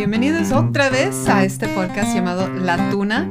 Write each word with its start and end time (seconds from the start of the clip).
Bienvenidos 0.00 0.50
otra 0.52 0.88
vez 0.88 1.28
a 1.28 1.44
este 1.44 1.68
podcast 1.68 2.14
llamado 2.14 2.48
La 2.48 2.88
Tuna. 2.88 3.28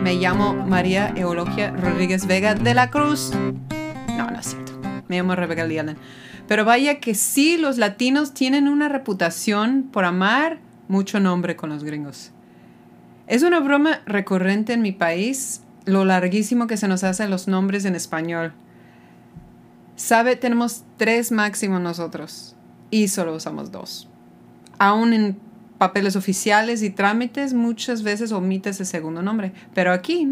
Me 0.00 0.14
llamo 0.14 0.54
María 0.54 1.12
Eologia 1.16 1.72
Rodríguez 1.72 2.28
Vega 2.28 2.54
de 2.54 2.74
la 2.74 2.90
Cruz. 2.90 3.32
No, 4.16 4.30
no 4.30 4.38
es 4.38 4.46
cierto. 4.46 4.72
Me 5.08 5.16
llamo 5.16 5.34
Rebecca 5.34 5.64
Lialen. 5.64 5.96
Pero 6.46 6.64
vaya 6.64 7.00
que 7.00 7.16
sí, 7.16 7.56
los 7.56 7.76
latinos 7.76 8.34
tienen 8.34 8.68
una 8.68 8.88
reputación 8.88 9.88
por 9.90 10.04
amar 10.04 10.60
mucho 10.86 11.18
nombre 11.18 11.56
con 11.56 11.70
los 11.70 11.82
gringos. 11.82 12.30
Es 13.26 13.42
una 13.42 13.58
broma 13.58 14.02
recurrente 14.06 14.74
en 14.74 14.82
mi 14.82 14.92
país 14.92 15.62
lo 15.86 16.04
larguísimo 16.04 16.68
que 16.68 16.76
se 16.76 16.86
nos 16.86 17.02
hacen 17.02 17.30
los 17.30 17.48
nombres 17.48 17.84
en 17.84 17.96
español. 17.96 18.52
Sabe, 19.96 20.36
tenemos 20.36 20.84
tres 20.98 21.32
máximos 21.32 21.80
nosotros 21.80 22.54
y 22.92 23.08
solo 23.08 23.34
usamos 23.34 23.72
dos. 23.72 24.08
Aún 24.78 25.12
en 25.12 25.46
papeles 25.78 26.16
oficiales 26.16 26.82
y 26.82 26.90
trámites 26.90 27.54
muchas 27.54 28.02
veces 28.02 28.32
omites 28.32 28.80
el 28.80 28.86
segundo 28.86 29.22
nombre, 29.22 29.52
pero 29.74 29.92
aquí. 29.92 30.28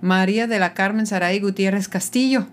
María 0.00 0.46
de 0.46 0.58
la 0.58 0.72
Carmen 0.72 1.06
Saray 1.06 1.40
Gutiérrez 1.40 1.88
Castillo. 1.88 2.46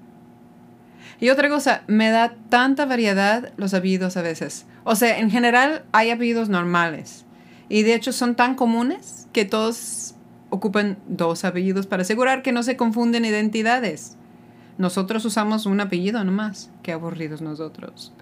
Y 1.20 1.30
otra 1.30 1.50
cosa, 1.50 1.84
me 1.88 2.10
da 2.10 2.36
tanta 2.50 2.86
variedad 2.86 3.52
los 3.58 3.74
apellidos 3.74 4.18
a 4.18 4.22
veces. 4.22 4.66
O 4.84 4.96
sea, 4.96 5.20
en 5.20 5.32
general 5.32 5.86
hay 5.92 6.12
apellidos 6.12 6.50
normales. 6.50 7.26
Y 7.70 7.84
de 7.84 7.96
hecho 7.96 8.12
son 8.12 8.36
tan 8.36 8.56
comunes 8.56 9.28
que 9.34 9.46
todos 9.46 10.16
ocupan 10.50 10.98
dos 11.08 11.44
apellidos 11.44 11.88
para 11.88 12.04
asegurar 12.04 12.42
que 12.42 12.52
no 12.52 12.64
se 12.64 12.78
confunden 12.78 13.26
identidades. 13.26 14.18
Nosotros 14.78 15.26
usamos 15.26 15.66
un 15.66 15.80
apellido 15.80 16.24
nomás. 16.24 16.70
Qué 16.84 16.92
aburridos 16.92 17.42
nosotros. 17.42 18.14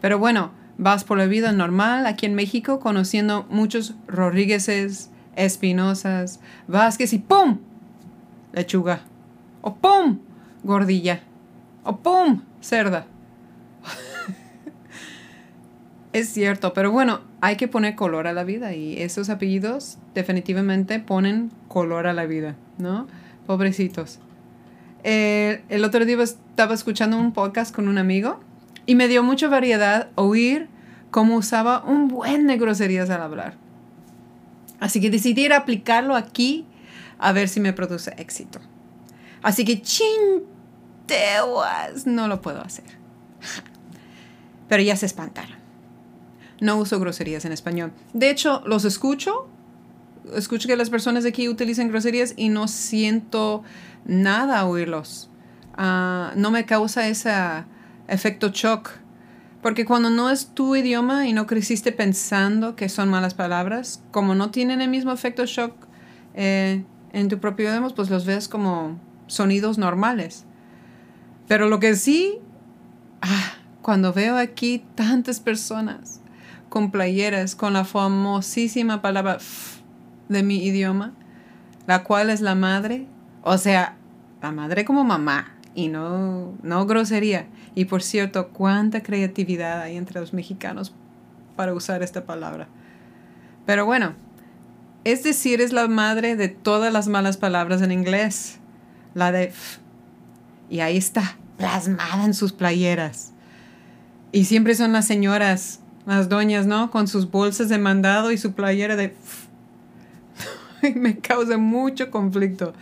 Pero 0.00 0.18
bueno, 0.18 0.50
vas 0.78 1.04
por 1.04 1.18
la 1.18 1.26
vida 1.26 1.52
normal 1.52 2.06
aquí 2.06 2.24
en 2.24 2.34
México 2.34 2.80
conociendo 2.80 3.46
muchos 3.50 3.94
Rodríguezes, 4.06 5.10
Espinosas, 5.36 6.40
Vázquez 6.66 7.12
y 7.12 7.18
¡pum! 7.18 7.58
Lechuga. 8.52 9.02
O 9.60 9.74
¡pum! 9.74 10.20
Gordilla. 10.62 11.20
O 11.84 11.98
¡pum! 11.98 12.42
Cerda. 12.60 13.06
es 16.12 16.28
cierto, 16.28 16.72
pero 16.72 16.90
bueno, 16.90 17.20
hay 17.40 17.56
que 17.56 17.68
poner 17.68 17.94
color 17.94 18.26
a 18.26 18.32
la 18.32 18.44
vida 18.44 18.74
y 18.74 19.00
esos 19.02 19.30
apellidos 19.30 19.98
definitivamente 20.14 20.98
ponen 21.00 21.50
color 21.68 22.06
a 22.06 22.12
la 22.12 22.26
vida, 22.26 22.56
¿no? 22.78 23.06
Pobrecitos. 23.46 24.20
Eh, 25.04 25.62
el 25.68 25.84
otro 25.84 26.04
día 26.04 26.20
estaba 26.22 26.74
escuchando 26.74 27.16
un 27.16 27.32
podcast 27.32 27.74
con 27.74 27.88
un 27.88 27.98
amigo 27.98 28.40
y 28.86 28.94
me 28.94 29.06
dio 29.06 29.22
mucha 29.22 29.48
variedad 29.48 30.08
oír 30.16 30.68
cómo 31.10 31.36
usaba 31.36 31.82
un 31.84 32.08
buen 32.08 32.46
de 32.46 32.56
groserías 32.56 33.10
al 33.10 33.22
hablar. 33.22 33.56
Así 34.80 35.00
que 35.00 35.10
decidí 35.10 35.44
ir 35.46 35.52
a 35.52 35.58
aplicarlo 35.58 36.16
aquí 36.16 36.66
a 37.18 37.32
ver 37.32 37.48
si 37.48 37.60
me 37.60 37.72
produce 37.72 38.14
éxito. 38.18 38.60
Así 39.42 39.64
que 39.64 39.82
chinteguas, 39.82 40.46
no 42.06 42.28
lo 42.28 42.40
puedo 42.40 42.62
hacer. 42.62 42.84
Pero 44.68 44.82
ya 44.82 44.96
se 44.96 45.06
espantaron. 45.06 45.56
No 46.60 46.76
uso 46.76 47.00
groserías 47.00 47.44
en 47.44 47.52
español. 47.52 47.92
De 48.12 48.30
hecho, 48.30 48.62
los 48.66 48.84
escucho. 48.84 49.48
Escucho 50.34 50.68
que 50.68 50.76
las 50.76 50.90
personas 50.90 51.22
de 51.22 51.30
aquí 51.30 51.48
utilizan 51.48 51.88
groserías 51.88 52.34
y 52.36 52.50
no 52.50 52.68
siento 52.68 53.62
nada 54.04 54.66
oírlos. 54.66 55.30
Ah, 55.76 56.32
no 56.36 56.50
me 56.50 56.66
causa 56.66 57.08
esa 57.08 57.66
efecto 58.08 58.48
shock. 58.48 58.90
Porque 59.68 59.84
cuando 59.84 60.08
no 60.08 60.30
es 60.30 60.46
tu 60.54 60.76
idioma 60.76 61.28
y 61.28 61.34
no 61.34 61.46
creciste 61.46 61.92
pensando 61.92 62.74
que 62.74 62.88
son 62.88 63.10
malas 63.10 63.34
palabras, 63.34 64.02
como 64.12 64.34
no 64.34 64.50
tienen 64.50 64.80
el 64.80 64.88
mismo 64.88 65.12
efecto 65.12 65.44
shock 65.44 65.74
eh, 66.32 66.84
en 67.12 67.28
tu 67.28 67.38
propio 67.38 67.68
idioma, 67.68 67.90
pues 67.90 68.08
los 68.08 68.24
ves 68.24 68.48
como 68.48 68.98
sonidos 69.26 69.76
normales. 69.76 70.46
Pero 71.48 71.68
lo 71.68 71.80
que 71.80 71.96
sí, 71.96 72.38
ah, 73.20 73.56
cuando 73.82 74.14
veo 74.14 74.38
aquí 74.38 74.86
tantas 74.94 75.38
personas 75.38 76.22
con 76.70 76.90
playeras 76.90 77.54
con 77.54 77.74
la 77.74 77.84
famosísima 77.84 79.02
palabra 79.02 79.36
de 80.30 80.42
mi 80.42 80.64
idioma, 80.64 81.12
la 81.86 82.04
cual 82.04 82.30
es 82.30 82.40
la 82.40 82.54
madre, 82.54 83.06
o 83.42 83.58
sea, 83.58 83.98
la 84.40 84.50
madre 84.50 84.86
como 84.86 85.04
mamá 85.04 85.58
y 85.74 85.88
no, 85.88 86.54
no 86.62 86.86
grosería. 86.86 87.48
Y 87.74 87.86
por 87.86 88.02
cierto, 88.02 88.48
cuánta 88.48 89.02
creatividad 89.02 89.82
hay 89.82 89.96
entre 89.96 90.20
los 90.20 90.32
mexicanos 90.32 90.92
para 91.56 91.74
usar 91.74 92.02
esta 92.02 92.24
palabra. 92.24 92.68
Pero 93.66 93.84
bueno, 93.84 94.14
es 95.04 95.22
decir, 95.22 95.60
es 95.60 95.72
la 95.72 95.88
madre 95.88 96.36
de 96.36 96.48
todas 96.48 96.92
las 96.92 97.08
malas 97.08 97.36
palabras 97.36 97.82
en 97.82 97.92
inglés. 97.92 98.58
La 99.14 99.32
de... 99.32 99.52
Y 100.70 100.80
ahí 100.80 100.96
está, 100.96 101.36
plasmada 101.56 102.24
en 102.24 102.34
sus 102.34 102.52
playeras. 102.52 103.32
Y 104.32 104.44
siempre 104.44 104.74
son 104.74 104.92
las 104.92 105.06
señoras, 105.06 105.80
las 106.06 106.28
doñas, 106.28 106.66
¿no? 106.66 106.90
Con 106.90 107.08
sus 107.08 107.30
bolsas 107.30 107.68
de 107.68 107.78
mandado 107.78 108.32
y 108.32 108.38
su 108.38 108.52
playera 108.52 108.96
de... 108.96 109.14
Me 110.94 111.18
causa 111.18 111.56
mucho 111.58 112.10
conflicto. 112.10 112.74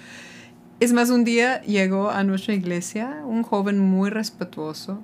Es 0.79 0.93
más, 0.93 1.09
un 1.09 1.25
día 1.25 1.63
llegó 1.63 2.11
a 2.11 2.23
nuestra 2.23 2.53
iglesia 2.53 3.23
un 3.25 3.43
joven 3.43 3.79
muy 3.79 4.11
respetuoso 4.11 5.03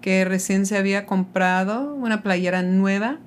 que 0.00 0.24
recién 0.24 0.64
se 0.64 0.78
había 0.78 1.04
comprado 1.04 1.94
una 1.94 2.22
playera 2.22 2.62
nueva 2.62 3.18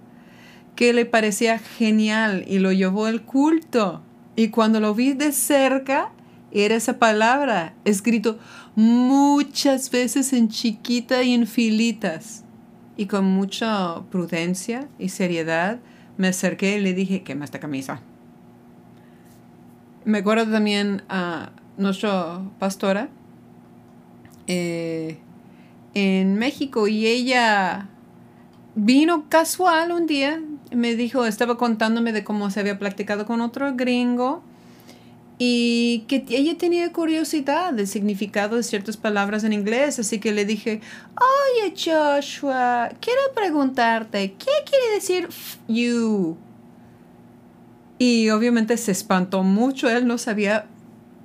que 0.76 0.94
le 0.94 1.06
parecía 1.06 1.60
genial 1.60 2.44
y 2.48 2.58
lo 2.58 2.72
llevó 2.72 3.06
al 3.06 3.22
culto. 3.22 4.02
Y 4.36 4.50
cuando 4.50 4.80
lo 4.80 4.96
vi 4.96 5.14
de 5.14 5.32
cerca, 5.32 6.12
era 6.52 6.74
esa 6.74 6.98
palabra 6.98 7.76
escrito 7.86 8.40
muchas 8.76 9.92
veces 9.92 10.34
en 10.34 10.50
chiquita 10.50 11.22
y 11.22 11.36
en 11.36 11.46
filitas. 11.46 12.44
Y 12.98 13.06
con 13.06 13.26
mucha 13.26 14.02
prudencia 14.10 14.88
y 14.98 15.10
seriedad 15.10 15.80
me 16.18 16.30
acerqué 16.30 16.78
y 16.78 16.82
le 16.82 16.94
dije, 16.96 17.22
quema 17.22 17.46
esta 17.46 17.60
camisa. 17.60 18.02
Me 20.04 20.18
acuerdo 20.20 20.52
también 20.52 21.04
a 21.10 21.52
nuestra 21.78 22.42
pastora 22.60 23.10
eh, 24.48 25.18
en 25.94 26.36
México 26.36 26.88
y 26.88 27.08
ella 27.08 27.90
vino 28.76 29.30
casual 29.30 29.92
un 29.92 30.06
día, 30.06 30.42
me 30.72 30.96
dijo, 30.96 31.26
estaba 31.26 31.58
contándome 31.58 32.12
de 32.12 32.24
cómo 32.24 32.50
se 32.52 32.60
había 32.60 32.78
practicado 32.78 33.26
con 33.26 33.42
otro 33.42 33.76
gringo 33.76 34.44
y 35.38 36.06
que 36.08 36.26
ella 36.30 36.58
tenía 36.58 36.92
curiosidad 36.94 37.74
del 37.74 37.88
significado 37.88 38.58
de 38.58 38.64
ciertas 38.64 38.98
palabras 38.98 39.44
en 39.44 39.54
inglés, 39.54 40.00
así 40.00 40.20
que 40.20 40.32
le 40.32 40.46
dije, 40.46 40.82
oye 41.16 41.74
Joshua, 41.76 42.90
quiero 43.00 43.22
preguntarte, 43.34 44.34
¿qué 44.34 44.52
quiere 44.70 44.94
decir 44.94 45.30
you? 45.68 46.38
Y 47.98 48.30
obviamente 48.30 48.76
se 48.78 48.92
espantó 48.92 49.44
mucho, 49.44 49.90
él 49.90 50.06
no 50.08 50.18
sabía 50.18 50.68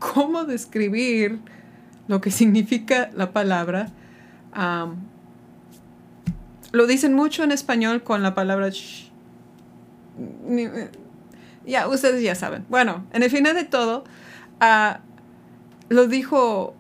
cómo 0.01 0.45
describir 0.45 1.39
lo 2.09 2.21
que 2.21 2.33
significa 2.33 3.11
la 3.15 3.33
palabra. 3.33 3.91
lo 6.73 6.87
dicen 6.89 7.15
mucho 7.15 7.45
en 7.45 7.53
español 7.53 8.03
con 8.03 8.25
la 8.25 8.35
palabra 8.35 8.71
Ya, 11.65 11.87
ustedes 11.87 12.23
ya 12.23 12.35
saben. 12.35 12.65
Bueno, 12.69 13.05
en 13.13 13.23
el 13.23 13.31
final 13.31 13.55
de 13.55 13.65
todo, 13.65 14.03
ah, 14.59 15.01
lo 15.89 16.09
dijo, 16.09 16.75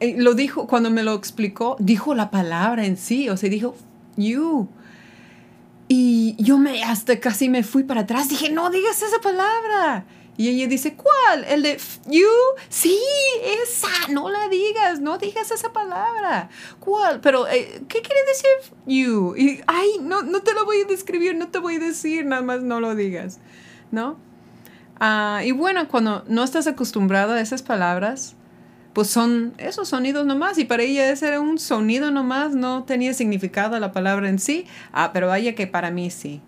eh, 0.00 0.16
lo 0.18 0.34
dijo, 0.34 0.66
cuando 0.66 0.90
me 0.90 1.02
lo 1.02 1.14
explicó, 1.14 1.76
dijo 1.78 2.14
la 2.14 2.30
palabra 2.30 2.84
en 2.84 2.98
sí, 2.98 3.30
o 3.30 3.36
sea, 3.38 3.48
dijo 3.48 3.74
you. 4.16 4.68
Y 5.88 6.36
yo 6.38 6.58
me 6.58 6.82
hasta 6.84 7.18
casi 7.20 7.48
me 7.48 7.62
fui 7.62 7.84
para 7.84 8.02
atrás, 8.02 8.28
dije, 8.28 8.50
no 8.50 8.68
digas 8.68 9.00
esa 9.02 9.20
palabra. 9.20 10.04
Y 10.38 10.48
ella 10.48 10.68
dice, 10.68 10.94
¿cuál? 10.94 11.44
El 11.48 11.64
de 11.64 11.78
you. 12.06 12.28
Sí, 12.68 12.96
esa. 13.60 13.88
No 14.08 14.30
la 14.30 14.48
digas, 14.48 15.00
no 15.00 15.18
digas 15.18 15.50
esa 15.50 15.72
palabra. 15.72 16.48
¿Cuál? 16.78 17.20
Pero, 17.20 17.48
eh, 17.48 17.82
¿qué 17.88 18.00
quiere 18.00 18.20
decir 18.24 18.76
you? 18.86 19.34
Y, 19.36 19.60
ay, 19.66 19.98
no, 20.00 20.22
no 20.22 20.40
te 20.42 20.54
lo 20.54 20.64
voy 20.64 20.82
a 20.82 20.84
describir, 20.84 21.34
no 21.34 21.48
te 21.48 21.58
voy 21.58 21.74
a 21.74 21.80
decir, 21.80 22.24
nada 22.24 22.42
más 22.42 22.62
no 22.62 22.78
lo 22.80 22.94
digas. 22.94 23.40
¿No? 23.90 24.16
Ah, 25.00 25.42
y 25.44 25.50
bueno, 25.50 25.88
cuando 25.88 26.24
no 26.28 26.44
estás 26.44 26.68
acostumbrado 26.68 27.32
a 27.32 27.40
esas 27.40 27.62
palabras, 27.62 28.36
pues 28.92 29.08
son 29.08 29.54
esos 29.58 29.88
sonidos 29.88 30.24
nomás. 30.24 30.56
Y 30.58 30.64
para 30.66 30.84
ella 30.84 31.10
ese 31.10 31.26
era 31.26 31.40
un 31.40 31.58
sonido 31.58 32.12
nomás, 32.12 32.54
no 32.54 32.84
tenía 32.84 33.12
significado 33.12 33.76
la 33.80 33.90
palabra 33.90 34.28
en 34.28 34.38
sí. 34.38 34.66
Ah, 34.92 35.10
pero 35.12 35.26
vaya 35.26 35.56
que 35.56 35.66
para 35.66 35.90
mí 35.90 36.10
sí. 36.10 36.40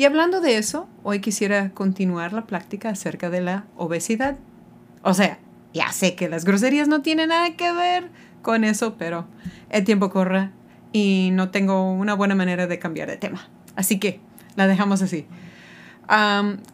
Y 0.00 0.06
hablando 0.06 0.40
de 0.40 0.56
eso, 0.56 0.88
hoy 1.02 1.20
quisiera 1.20 1.72
continuar 1.74 2.32
la 2.32 2.46
práctica 2.46 2.88
acerca 2.88 3.28
de 3.28 3.42
la 3.42 3.66
obesidad. 3.76 4.38
O 5.02 5.12
sea, 5.12 5.38
ya 5.74 5.92
sé 5.92 6.14
que 6.14 6.30
las 6.30 6.46
groserías 6.46 6.88
no 6.88 7.02
tienen 7.02 7.28
nada 7.28 7.54
que 7.54 7.70
ver 7.70 8.08
con 8.40 8.64
eso, 8.64 8.94
pero 8.96 9.26
el 9.68 9.84
tiempo 9.84 10.08
corre 10.08 10.48
y 10.90 11.28
no 11.34 11.50
tengo 11.50 11.92
una 11.92 12.14
buena 12.14 12.34
manera 12.34 12.66
de 12.66 12.78
cambiar 12.78 13.10
de 13.10 13.18
tema. 13.18 13.50
Así 13.76 13.98
que 13.98 14.20
la 14.56 14.66
dejamos 14.68 15.02
así. 15.02 15.26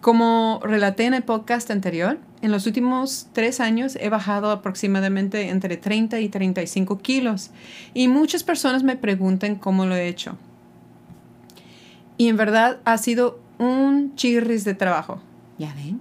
como 0.00 0.60
relaté 0.62 1.06
en 1.06 1.14
el 1.14 1.24
podcast 1.24 1.68
anterior, 1.72 2.20
en 2.42 2.52
los 2.52 2.64
últimos 2.68 3.26
tres 3.32 3.58
años 3.58 3.98
he 4.00 4.08
bajado 4.08 4.52
aproximadamente 4.52 5.48
entre 5.48 5.76
30 5.76 6.20
y 6.20 6.28
35 6.28 6.98
kilos 6.98 7.50
y 7.92 8.06
muchas 8.06 8.44
personas 8.44 8.84
me 8.84 8.94
preguntan 8.94 9.56
cómo 9.56 9.84
lo 9.84 9.96
he 9.96 10.06
hecho. 10.06 10.38
Y 12.16 12.28
en 12.28 12.36
verdad 12.36 12.78
ha 12.84 12.98
sido 12.98 13.40
un 13.58 14.14
chirris 14.14 14.64
de 14.64 14.74
trabajo. 14.74 15.20
¿Ya 15.58 15.74
ven? 15.74 16.00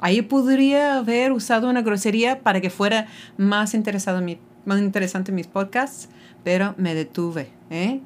Ahí 0.00 0.22
podría 0.22 0.96
haber 0.96 1.32
usado 1.32 1.68
una 1.68 1.82
grosería 1.82 2.40
para 2.40 2.60
que 2.60 2.70
fuera 2.70 3.06
más, 3.36 3.74
interesado 3.74 4.22
más 4.64 4.80
interesante 4.80 5.32
mis 5.32 5.46
podcasts, 5.46 6.08
pero 6.42 6.74
me 6.78 6.94
detuve. 6.94 7.50
¿eh? 7.70 8.00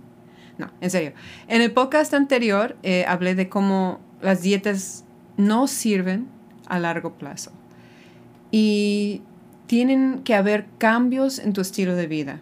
No, 0.58 0.70
en 0.80 0.90
serio. 0.90 1.12
En 1.48 1.62
el 1.62 1.72
podcast 1.72 2.14
anterior 2.14 2.76
eh, 2.82 3.04
hablé 3.06 3.34
de 3.34 3.48
cómo 3.48 4.00
las 4.20 4.42
dietas 4.42 5.04
no 5.36 5.66
sirven 5.66 6.28
a 6.66 6.78
largo 6.78 7.14
plazo 7.14 7.52
y 8.50 9.22
tienen 9.66 10.20
que 10.22 10.34
haber 10.34 10.66
cambios 10.78 11.38
en 11.38 11.52
tu 11.52 11.60
estilo 11.60 11.94
de 11.96 12.06
vida. 12.06 12.40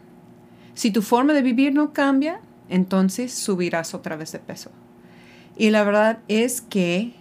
Si 0.74 0.90
tu 0.90 1.02
forma 1.02 1.32
de 1.32 1.42
vivir 1.42 1.74
no 1.74 1.92
cambia, 1.92 2.40
entonces 2.68 3.32
subirás 3.32 3.94
otra 3.94 4.16
vez 4.16 4.32
de 4.32 4.38
peso. 4.38 4.70
Y 5.56 5.70
la 5.70 5.84
verdad 5.84 6.18
es 6.28 6.60
que, 6.60 7.12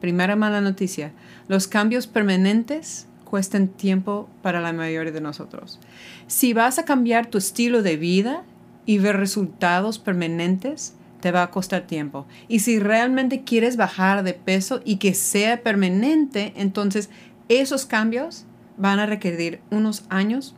primera 0.00 0.36
mala 0.36 0.60
noticia, 0.60 1.12
los 1.48 1.68
cambios 1.68 2.06
permanentes 2.06 3.06
cuestan 3.24 3.68
tiempo 3.68 4.28
para 4.42 4.60
la 4.60 4.72
mayoría 4.72 5.12
de 5.12 5.20
nosotros. 5.20 5.80
Si 6.26 6.52
vas 6.52 6.78
a 6.78 6.84
cambiar 6.84 7.26
tu 7.26 7.38
estilo 7.38 7.82
de 7.82 7.96
vida 7.96 8.44
y 8.86 8.98
ver 8.98 9.16
resultados 9.16 9.98
permanentes, 9.98 10.94
te 11.20 11.32
va 11.32 11.42
a 11.42 11.50
costar 11.50 11.86
tiempo. 11.86 12.26
Y 12.48 12.60
si 12.60 12.78
realmente 12.78 13.44
quieres 13.44 13.76
bajar 13.76 14.24
de 14.24 14.34
peso 14.34 14.82
y 14.84 14.96
que 14.96 15.14
sea 15.14 15.62
permanente, 15.62 16.52
entonces 16.54 17.08
esos 17.48 17.86
cambios 17.86 18.44
van 18.76 18.98
a 18.98 19.06
requerir 19.06 19.60
unos 19.70 20.04
años, 20.10 20.54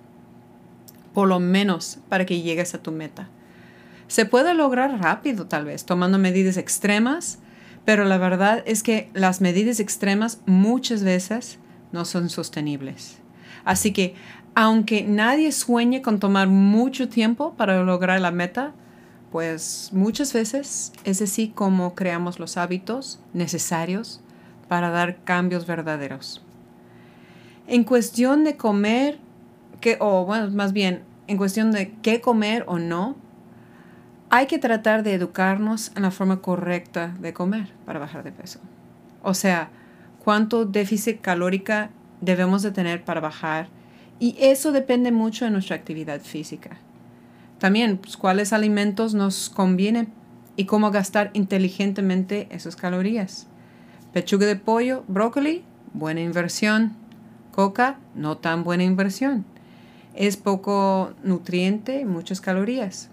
por 1.15 1.29
lo 1.29 1.41
menos, 1.41 1.99
para 2.09 2.27
que 2.27 2.43
llegues 2.43 2.75
a 2.75 2.83
tu 2.83 2.91
meta. 2.91 3.29
Se 4.09 4.25
puede 4.27 4.55
lograr 4.55 5.01
rápido 5.01 5.47
tal 5.47 5.65
vez, 5.65 5.85
tomando 5.85 6.19
medidas 6.19 6.57
extremas, 6.57 7.39
pero 7.85 8.05
la 8.05 8.19
verdad 8.19 8.63
es 8.67 8.83
que 8.83 9.11
las 9.15 9.41
medidas 9.41 9.81
extremas 9.81 10.41
muchas 10.47 11.03
veces 11.03 11.59
no 11.93 12.05
son 12.05 12.29
sostenibles. 12.29 13.19
Así 13.65 13.93
que, 13.93 14.15
aunque 14.55 15.03
nadie 15.03 15.53
sueñe 15.53 16.03
con 16.03 16.19
tomar 16.19 16.49
mucho 16.49 17.09
tiempo 17.09 17.55
para 17.55 17.83
lograr 17.83 18.21
la 18.21 18.31
meta, 18.31 18.73
pues 19.31 19.91
muchas 19.93 20.33
veces 20.33 20.93
es 21.05 21.21
así 21.21 21.49
como 21.49 21.95
creamos 21.95 22.39
los 22.39 22.57
hábitos 22.57 23.21
necesarios 23.33 24.21
para 24.69 24.91
dar 24.91 25.23
cambios 25.25 25.67
verdaderos. 25.67 26.43
En 27.67 27.85
cuestión 27.85 28.45
de 28.45 28.57
comer, 28.57 29.19
que, 29.81 29.97
o 30.01 30.25
bueno, 30.25 30.51
más 30.51 30.73
bien, 30.73 31.03
en 31.27 31.37
cuestión 31.37 31.73
de 31.73 31.93
qué 32.03 32.21
comer 32.21 32.65
o 32.69 32.79
no, 32.79 33.17
hay 34.31 34.47
que 34.47 34.59
tratar 34.59 35.03
de 35.03 35.15
educarnos 35.15 35.93
en 35.95 36.03
la 36.03 36.11
forma 36.11 36.41
correcta 36.41 37.15
de 37.21 37.33
comer 37.33 37.73
para 37.85 37.99
bajar 37.99 38.25
de 38.25 38.33
peso. 38.33 38.61
O 39.23 39.35
sea, 39.35 39.71
cuánto 40.25 40.65
déficit 40.65 41.21
calórica 41.21 41.91
debemos 42.21 42.63
de 42.63 42.73
tener 42.73 43.05
para 43.05 43.21
bajar 43.21 43.69
y 44.19 44.37
eso 44.41 44.73
depende 44.73 45.13
mucho 45.13 45.45
de 45.45 45.51
nuestra 45.51 45.77
actividad 45.77 46.21
física. 46.21 46.79
También, 47.59 47.99
pues, 47.99 48.17
cuáles 48.17 48.53
alimentos 48.53 49.15
nos 49.15 49.49
convienen 49.49 50.09
y 50.57 50.65
cómo 50.65 50.91
gastar 50.91 51.31
inteligentemente 51.33 52.49
esas 52.51 52.77
calorías. 52.77 53.47
Pechuga 54.13 54.47
de 54.47 54.57
pollo, 54.57 55.05
brócoli, 55.09 55.65
buena 55.93 56.21
inversión. 56.21 56.97
Coca, 57.53 57.99
no 58.15 58.37
tan 58.39 58.65
buena 58.65 58.85
inversión. 58.85 59.45
Es 60.15 60.37
poco 60.37 61.13
nutriente, 61.23 62.05
muchas 62.05 62.41
calorías. 62.41 63.11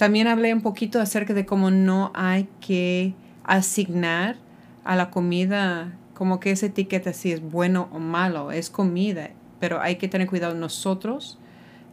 También 0.00 0.28
hablé 0.28 0.54
un 0.54 0.62
poquito 0.62 0.98
acerca 0.98 1.34
de 1.34 1.44
cómo 1.44 1.70
no 1.70 2.10
hay 2.14 2.48
que 2.62 3.12
asignar 3.44 4.36
a 4.82 4.96
la 4.96 5.10
comida 5.10 5.92
como 6.14 6.40
que 6.40 6.52
esa 6.52 6.64
etiqueta 6.64 7.12
si 7.12 7.32
es 7.32 7.42
bueno 7.42 7.90
o 7.92 7.98
malo, 7.98 8.50
es 8.50 8.70
comida, 8.70 9.28
pero 9.58 9.78
hay 9.82 9.96
que 9.96 10.08
tener 10.08 10.26
cuidado 10.26 10.54
nosotros 10.54 11.38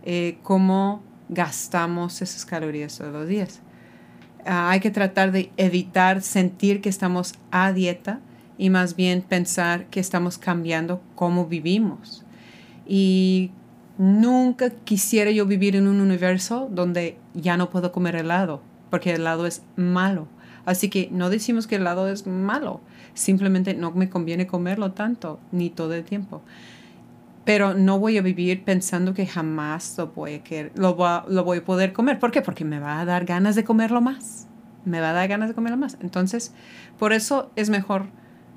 eh, 0.05 0.37
cómo 0.41 1.03
gastamos 1.27 2.21
esas 2.21 2.45
calorías 2.45 2.97
todos 2.97 3.11
los 3.11 3.27
días. 3.27 3.59
Ah, 4.45 4.69
hay 4.69 4.79
que 4.79 4.89
tratar 4.89 5.33
de 5.33 5.51
evitar 5.57 6.21
sentir 6.21 6.79
que 6.79 6.87
estamos 6.87 7.33
a 7.51 7.73
dieta 7.73 8.21
y 8.57 8.69
más 8.69 8.95
bien 8.95 9.21
pensar 9.21 9.87
que 9.87 9.99
estamos 9.99 10.37
cambiando 10.37 11.01
cómo 11.15 11.47
vivimos. 11.47 12.23
Y 12.87 13.51
Nunca 13.97 14.69
quisiera 14.69 15.31
yo 15.31 15.47
vivir 15.47 15.75
en 15.75 15.87
un 15.87 16.01
universo 16.01 16.69
donde 16.71 17.17
ya 17.37 17.55
no 17.55 17.69
puedo 17.69 17.91
comer 17.91 18.15
helado, 18.15 18.61
porque 18.89 19.11
el 19.11 19.21
helado 19.21 19.45
es 19.45 19.63
malo. 19.75 20.27
Así 20.65 20.89
que 20.89 21.07
no 21.11 21.29
decimos 21.29 21.67
que 21.67 21.75
el 21.75 21.81
helado 21.81 22.09
es 22.09 22.27
malo, 22.27 22.81
simplemente 23.13 23.73
no 23.73 23.91
me 23.91 24.09
conviene 24.09 24.47
comerlo 24.47 24.91
tanto, 24.91 25.39
ni 25.51 25.69
todo 25.69 25.93
el 25.93 26.03
tiempo. 26.03 26.41
Pero 27.45 27.73
no 27.73 27.99
voy 27.99 28.17
a 28.17 28.21
vivir 28.21 28.65
pensando 28.65 29.13
que 29.13 29.25
jamás 29.25 29.95
lo 29.97 30.07
voy 30.07 30.35
a, 30.35 30.41
lo, 30.75 30.97
lo 31.29 31.43
voy 31.45 31.59
a 31.59 31.63
poder 31.63 31.93
comer. 31.93 32.19
¿Por 32.19 32.31
qué? 32.31 32.41
Porque 32.41 32.65
me 32.65 32.79
va 32.79 32.99
a 32.99 33.05
dar 33.05 33.23
ganas 33.23 33.55
de 33.55 33.63
comerlo 33.63 34.01
más. 34.01 34.47
Me 34.83 34.99
va 34.99 35.11
a 35.11 35.13
dar 35.13 35.29
ganas 35.29 35.47
de 35.47 35.55
comerlo 35.55 35.77
más. 35.77 35.97
Entonces, 36.01 36.53
por 36.99 37.13
eso 37.13 37.49
es 37.55 37.69
mejor 37.69 38.07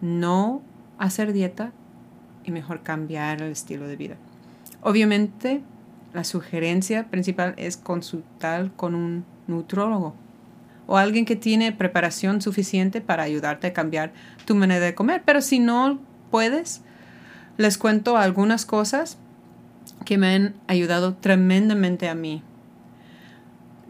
no 0.01 0.63
hacer 0.99 1.33
dieta 1.33 1.73
y 2.45 2.51
mejor 2.51 2.83
cambiar 2.83 3.43
el 3.43 3.53
estilo 3.53 3.87
de 3.87 3.95
vida. 3.95 4.17
Obviamente, 4.83 5.63
la 6.13 6.25
sugerencia 6.25 7.09
principal 7.09 7.55
es 7.57 7.77
consultar 7.77 8.73
con 8.77 8.95
un 8.95 9.25
nutrólogo 9.47 10.15
o 10.87 10.97
alguien 10.97 11.25
que 11.25 11.37
tiene 11.37 11.71
preparación 11.71 12.43
suficiente 12.43 13.01
para 13.01 13.23
ayudarte 13.23 13.69
a 13.69 13.73
cambiar 13.73 14.13
tu 14.45 14.57
manera 14.57 14.85
de 14.85 14.95
comer. 14.95 15.23
Pero 15.25 15.41
si 15.41 15.61
no 15.61 16.01
puedes, 16.33 16.83
les 17.59 17.79
cuento 17.79 18.17
algunas 18.17 18.67
cosas 18.67 19.17
que 20.05 20.19
me 20.19 20.35
han 20.35 20.55
ayudado 20.67 21.15
tremendamente 21.15 22.09
a 22.09 22.17
mí. 22.17 22.43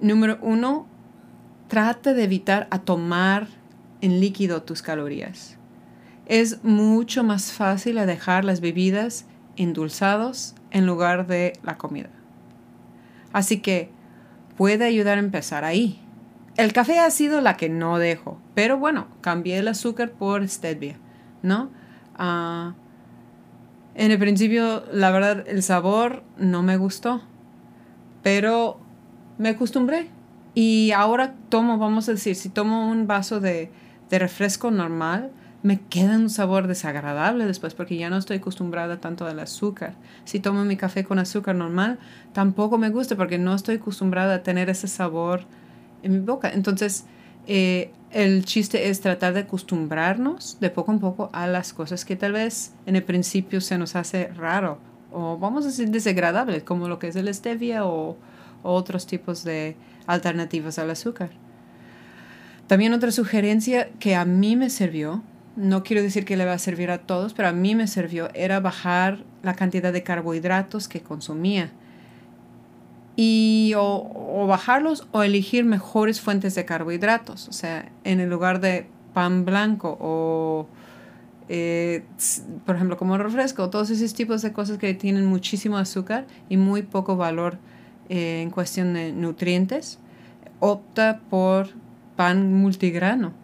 Número 0.02 0.38
uno, 0.42 0.86
trata 1.68 2.12
de 2.12 2.24
evitar 2.24 2.68
a 2.70 2.80
tomar 2.80 3.46
en 4.02 4.20
líquido 4.20 4.62
tus 4.62 4.82
calorías. 4.82 5.56
Es 6.26 6.62
mucho 6.64 7.24
más 7.24 7.52
fácil 7.52 7.96
dejar 7.96 8.44
las 8.44 8.60
bebidas 8.60 9.24
endulzados 9.56 10.54
en 10.70 10.86
lugar 10.86 11.26
de 11.26 11.54
la 11.62 11.78
comida. 11.78 12.10
Así 13.32 13.60
que 13.60 13.90
puede 14.56 14.84
ayudar 14.84 15.18
a 15.18 15.20
empezar 15.20 15.64
ahí. 15.64 16.00
El 16.56 16.72
café 16.72 16.98
ha 16.98 17.10
sido 17.10 17.40
la 17.40 17.56
que 17.56 17.68
no 17.68 17.98
dejo, 17.98 18.38
pero 18.54 18.76
bueno, 18.76 19.06
cambié 19.20 19.58
el 19.58 19.68
azúcar 19.68 20.10
por 20.10 20.46
stevia, 20.48 20.96
¿no? 21.42 21.70
Ah, 22.16 22.74
en 23.94 24.10
el 24.10 24.18
principio, 24.18 24.84
la 24.92 25.10
verdad, 25.10 25.44
el 25.48 25.62
sabor 25.62 26.22
no 26.36 26.62
me 26.62 26.76
gustó, 26.76 27.22
pero 28.22 28.78
me 29.38 29.50
acostumbré. 29.50 30.08
Y 30.54 30.92
ahora 30.92 31.34
tomo, 31.48 31.78
vamos 31.78 32.08
a 32.08 32.12
decir, 32.12 32.34
si 32.34 32.48
tomo 32.48 32.90
un 32.90 33.06
vaso 33.06 33.40
de, 33.40 33.70
de 34.10 34.18
refresco 34.18 34.70
normal, 34.70 35.30
me 35.62 35.80
queda 35.80 36.16
un 36.16 36.30
sabor 36.30 36.66
desagradable 36.66 37.44
después 37.46 37.74
porque 37.74 37.96
ya 37.96 38.08
no 38.08 38.16
estoy 38.16 38.38
acostumbrada 38.38 39.00
tanto 39.00 39.26
al 39.26 39.40
azúcar. 39.40 39.94
Si 40.24 40.40
tomo 40.40 40.64
mi 40.64 40.76
café 40.76 41.04
con 41.04 41.18
azúcar 41.18 41.54
normal, 41.54 41.98
tampoco 42.32 42.78
me 42.78 42.88
gusta 42.88 43.16
porque 43.16 43.38
no 43.38 43.54
estoy 43.54 43.76
acostumbrada 43.76 44.36
a 44.36 44.42
tener 44.42 44.70
ese 44.70 44.88
sabor 44.88 45.42
en 46.02 46.12
mi 46.12 46.18
boca. 46.20 46.50
Entonces, 46.50 47.04
eh, 47.46 47.92
el 48.10 48.44
chiste 48.44 48.88
es 48.88 49.00
tratar 49.00 49.34
de 49.34 49.40
acostumbrarnos 49.40 50.58
de 50.60 50.70
poco 50.70 50.92
en 50.92 50.98
poco 50.98 51.30
a 51.32 51.46
las 51.46 51.72
cosas 51.72 52.04
que 52.04 52.16
tal 52.16 52.32
vez 52.32 52.72
en 52.86 52.96
el 52.96 53.02
principio 53.02 53.60
se 53.60 53.76
nos 53.76 53.96
hace 53.96 54.28
raro 54.28 54.78
o 55.12 55.38
vamos 55.38 55.64
a 55.64 55.68
decir 55.68 55.90
desagradable, 55.90 56.62
como 56.62 56.88
lo 56.88 56.98
que 56.98 57.08
es 57.08 57.16
el 57.16 57.32
stevia 57.34 57.84
o, 57.84 58.16
o 58.62 58.72
otros 58.72 59.06
tipos 59.06 59.44
de 59.44 59.76
alternativas 60.06 60.78
al 60.78 60.90
azúcar. 60.90 61.30
También 62.66 62.92
otra 62.92 63.10
sugerencia 63.10 63.90
que 63.98 64.14
a 64.14 64.24
mí 64.24 64.54
me 64.54 64.70
sirvió 64.70 65.22
no 65.60 65.82
quiero 65.82 66.02
decir 66.02 66.24
que 66.24 66.36
le 66.36 66.46
va 66.46 66.54
a 66.54 66.58
servir 66.58 66.90
a 66.90 66.98
todos, 66.98 67.34
pero 67.34 67.48
a 67.48 67.52
mí 67.52 67.74
me 67.74 67.86
sirvió, 67.86 68.30
era 68.34 68.60
bajar 68.60 69.24
la 69.42 69.54
cantidad 69.54 69.92
de 69.92 70.02
carbohidratos 70.02 70.88
que 70.88 71.00
consumía. 71.00 71.70
Y 73.14 73.74
o, 73.76 74.46
bajarlos 74.48 75.06
o 75.12 75.22
elegir 75.22 75.64
mejores 75.66 76.20
fuentes 76.20 76.54
de 76.54 76.64
carbohidratos. 76.64 77.48
O 77.48 77.52
sea, 77.52 77.92
en 78.04 78.20
el 78.20 78.30
lugar 78.30 78.60
de 78.60 78.86
pan 79.12 79.44
blanco 79.44 79.98
o, 80.00 80.66
eh, 81.50 82.04
por 82.64 82.76
ejemplo, 82.76 82.96
como 82.96 83.18
refresco, 83.18 83.68
todos 83.68 83.90
esos 83.90 84.14
tipos 84.14 84.40
de 84.40 84.52
cosas 84.52 84.78
que 84.78 84.94
tienen 84.94 85.26
muchísimo 85.26 85.76
azúcar 85.76 86.26
y 86.48 86.56
muy 86.56 86.82
poco 86.82 87.16
valor 87.16 87.58
eh, 88.08 88.40
en 88.40 88.50
cuestión 88.50 88.94
de 88.94 89.12
nutrientes, 89.12 89.98
opta 90.60 91.20
por 91.28 91.68
pan 92.16 92.54
multigrano 92.54 93.34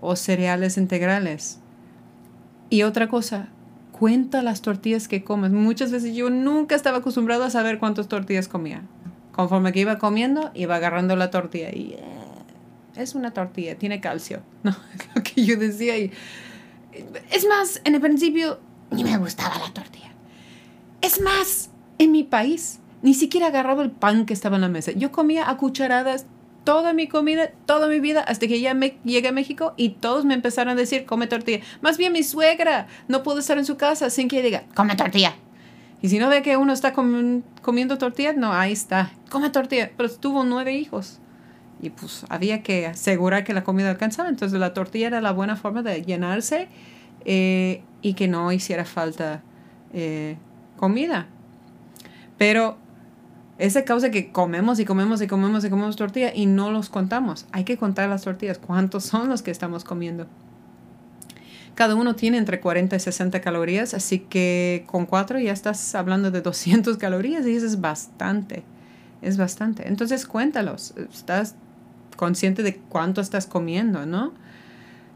o 0.00 0.16
cereales 0.16 0.76
integrales. 0.76 1.58
Y 2.70 2.82
otra 2.82 3.08
cosa, 3.08 3.48
cuenta 3.92 4.42
las 4.42 4.62
tortillas 4.62 5.08
que 5.08 5.24
comes. 5.24 5.50
Muchas 5.50 5.90
veces 5.92 6.14
yo 6.14 6.30
nunca 6.30 6.74
estaba 6.74 6.98
acostumbrado 6.98 7.44
a 7.44 7.50
saber 7.50 7.78
cuántas 7.78 8.08
tortillas 8.08 8.48
comía. 8.48 8.82
Conforme 9.32 9.72
que 9.72 9.80
iba 9.80 9.98
comiendo, 9.98 10.50
iba 10.54 10.76
agarrando 10.76 11.16
la 11.16 11.30
tortilla 11.30 11.70
y 11.70 11.94
eh, 11.98 12.00
es 12.96 13.14
una 13.14 13.32
tortilla, 13.32 13.76
tiene 13.76 14.00
calcio. 14.00 14.40
No, 14.62 14.70
es 14.70 15.08
lo 15.14 15.22
que 15.22 15.44
yo 15.44 15.56
decía. 15.56 15.98
Y, 15.98 16.12
es 17.30 17.46
más, 17.46 17.80
en 17.84 17.94
el 17.94 18.00
principio 18.00 18.60
ni 18.90 19.04
me 19.04 19.16
gustaba 19.18 19.58
la 19.58 19.72
tortilla. 19.72 20.12
Es 21.00 21.20
más, 21.20 21.70
en 21.98 22.12
mi 22.12 22.24
país 22.24 22.80
ni 23.02 23.14
siquiera 23.14 23.46
agarraba 23.46 23.82
el 23.82 23.90
pan 23.90 24.26
que 24.26 24.34
estaba 24.34 24.56
en 24.56 24.62
la 24.62 24.68
mesa. 24.68 24.92
Yo 24.92 25.12
comía 25.12 25.48
a 25.48 25.56
cucharadas 25.56 26.26
toda 26.64 26.92
mi 26.92 27.08
comida, 27.08 27.50
toda 27.66 27.88
mi 27.88 28.00
vida, 28.00 28.20
hasta 28.20 28.46
que 28.46 28.60
ya 28.60 28.74
me 28.74 28.98
llegué 29.04 29.28
a 29.28 29.32
México 29.32 29.74
y 29.76 29.90
todos 29.90 30.24
me 30.24 30.34
empezaron 30.34 30.72
a 30.72 30.74
decir, 30.74 31.04
come 31.06 31.26
tortilla. 31.26 31.60
Más 31.80 31.98
bien 31.98 32.12
mi 32.12 32.22
suegra 32.22 32.86
no 33.08 33.22
pudo 33.22 33.38
estar 33.38 33.58
en 33.58 33.64
su 33.64 33.76
casa 33.76 34.10
sin 34.10 34.28
que 34.28 34.42
diga, 34.42 34.64
come 34.74 34.96
tortilla. 34.96 35.34
Y 36.02 36.08
si 36.08 36.18
no 36.18 36.28
ve 36.28 36.42
que 36.42 36.56
uno 36.56 36.72
está 36.72 36.92
comiendo 36.92 37.98
tortilla, 37.98 38.32
no, 38.32 38.52
ahí 38.52 38.72
está, 38.72 39.12
come 39.28 39.50
tortilla. 39.50 39.90
Pero 39.96 40.10
tuvo 40.10 40.44
nueve 40.44 40.74
hijos. 40.74 41.18
Y 41.82 41.90
pues 41.90 42.24
había 42.28 42.62
que 42.62 42.86
asegurar 42.86 43.44
que 43.44 43.52
la 43.52 43.64
comida 43.64 43.90
alcanzaba. 43.90 44.28
Entonces 44.28 44.58
la 44.58 44.72
tortilla 44.72 45.08
era 45.08 45.20
la 45.20 45.32
buena 45.32 45.56
forma 45.56 45.82
de 45.82 46.02
llenarse 46.02 46.68
eh, 47.24 47.82
y 48.02 48.14
que 48.14 48.28
no 48.28 48.50
hiciera 48.52 48.84
falta 48.84 49.42
eh, 49.92 50.36
comida. 50.76 51.26
Pero 52.38 52.78
esa 53.60 53.84
causa 53.84 54.10
que 54.10 54.32
comemos 54.32 54.80
y 54.80 54.86
comemos 54.86 55.20
y 55.20 55.26
comemos 55.26 55.64
y 55.64 55.70
comemos 55.70 55.96
tortilla 55.96 56.32
y 56.34 56.46
no 56.46 56.70
los 56.70 56.88
contamos. 56.88 57.46
Hay 57.52 57.64
que 57.64 57.76
contar 57.76 58.08
las 58.08 58.22
tortillas. 58.22 58.58
¿Cuántos 58.58 59.04
son 59.04 59.28
los 59.28 59.42
que 59.42 59.50
estamos 59.50 59.84
comiendo? 59.84 60.26
Cada 61.74 61.94
uno 61.94 62.16
tiene 62.16 62.38
entre 62.38 62.60
40 62.60 62.96
y 62.96 63.00
60 63.00 63.40
calorías, 63.42 63.92
así 63.92 64.20
que 64.20 64.84
con 64.86 65.04
cuatro 65.04 65.38
ya 65.38 65.52
estás 65.52 65.94
hablando 65.94 66.30
de 66.30 66.40
200 66.40 66.96
calorías 66.98 67.46
y 67.46 67.54
eso 67.54 67.66
es 67.66 67.80
bastante. 67.80 68.64
Es 69.20 69.36
bastante. 69.36 69.86
Entonces 69.88 70.26
cuéntalos. 70.26 70.94
Estás 71.12 71.54
consciente 72.16 72.62
de 72.62 72.76
cuánto 72.76 73.20
estás 73.20 73.46
comiendo, 73.46 74.06
¿no? 74.06 74.32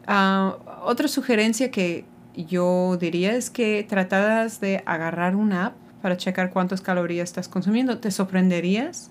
Ah, 0.07 0.59
otra 0.85 1.09
sugerencia 1.09 1.71
que 1.71 2.05
yo 2.37 2.99
diría 3.01 3.35
es 3.35 3.49
que 3.49 3.87
trataras 3.89 4.61
de 4.61 4.83
agarrar 4.85 5.35
una 5.35 5.67
app 5.67 5.84
para 6.04 6.18
checar 6.18 6.50
cuántas 6.50 6.82
calorías 6.82 7.30
estás 7.30 7.49
consumiendo. 7.49 7.96
Te 7.96 8.11
sorprenderías 8.11 9.11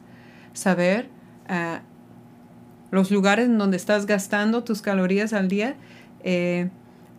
saber 0.53 1.09
uh, 1.49 1.79
los 2.91 3.09
lugares 3.09 3.47
en 3.47 3.57
donde 3.57 3.77
estás 3.77 4.05
gastando 4.05 4.63
tus 4.63 4.83
calorías 4.83 5.33
al 5.33 5.47
día 5.47 5.75
eh, 6.23 6.69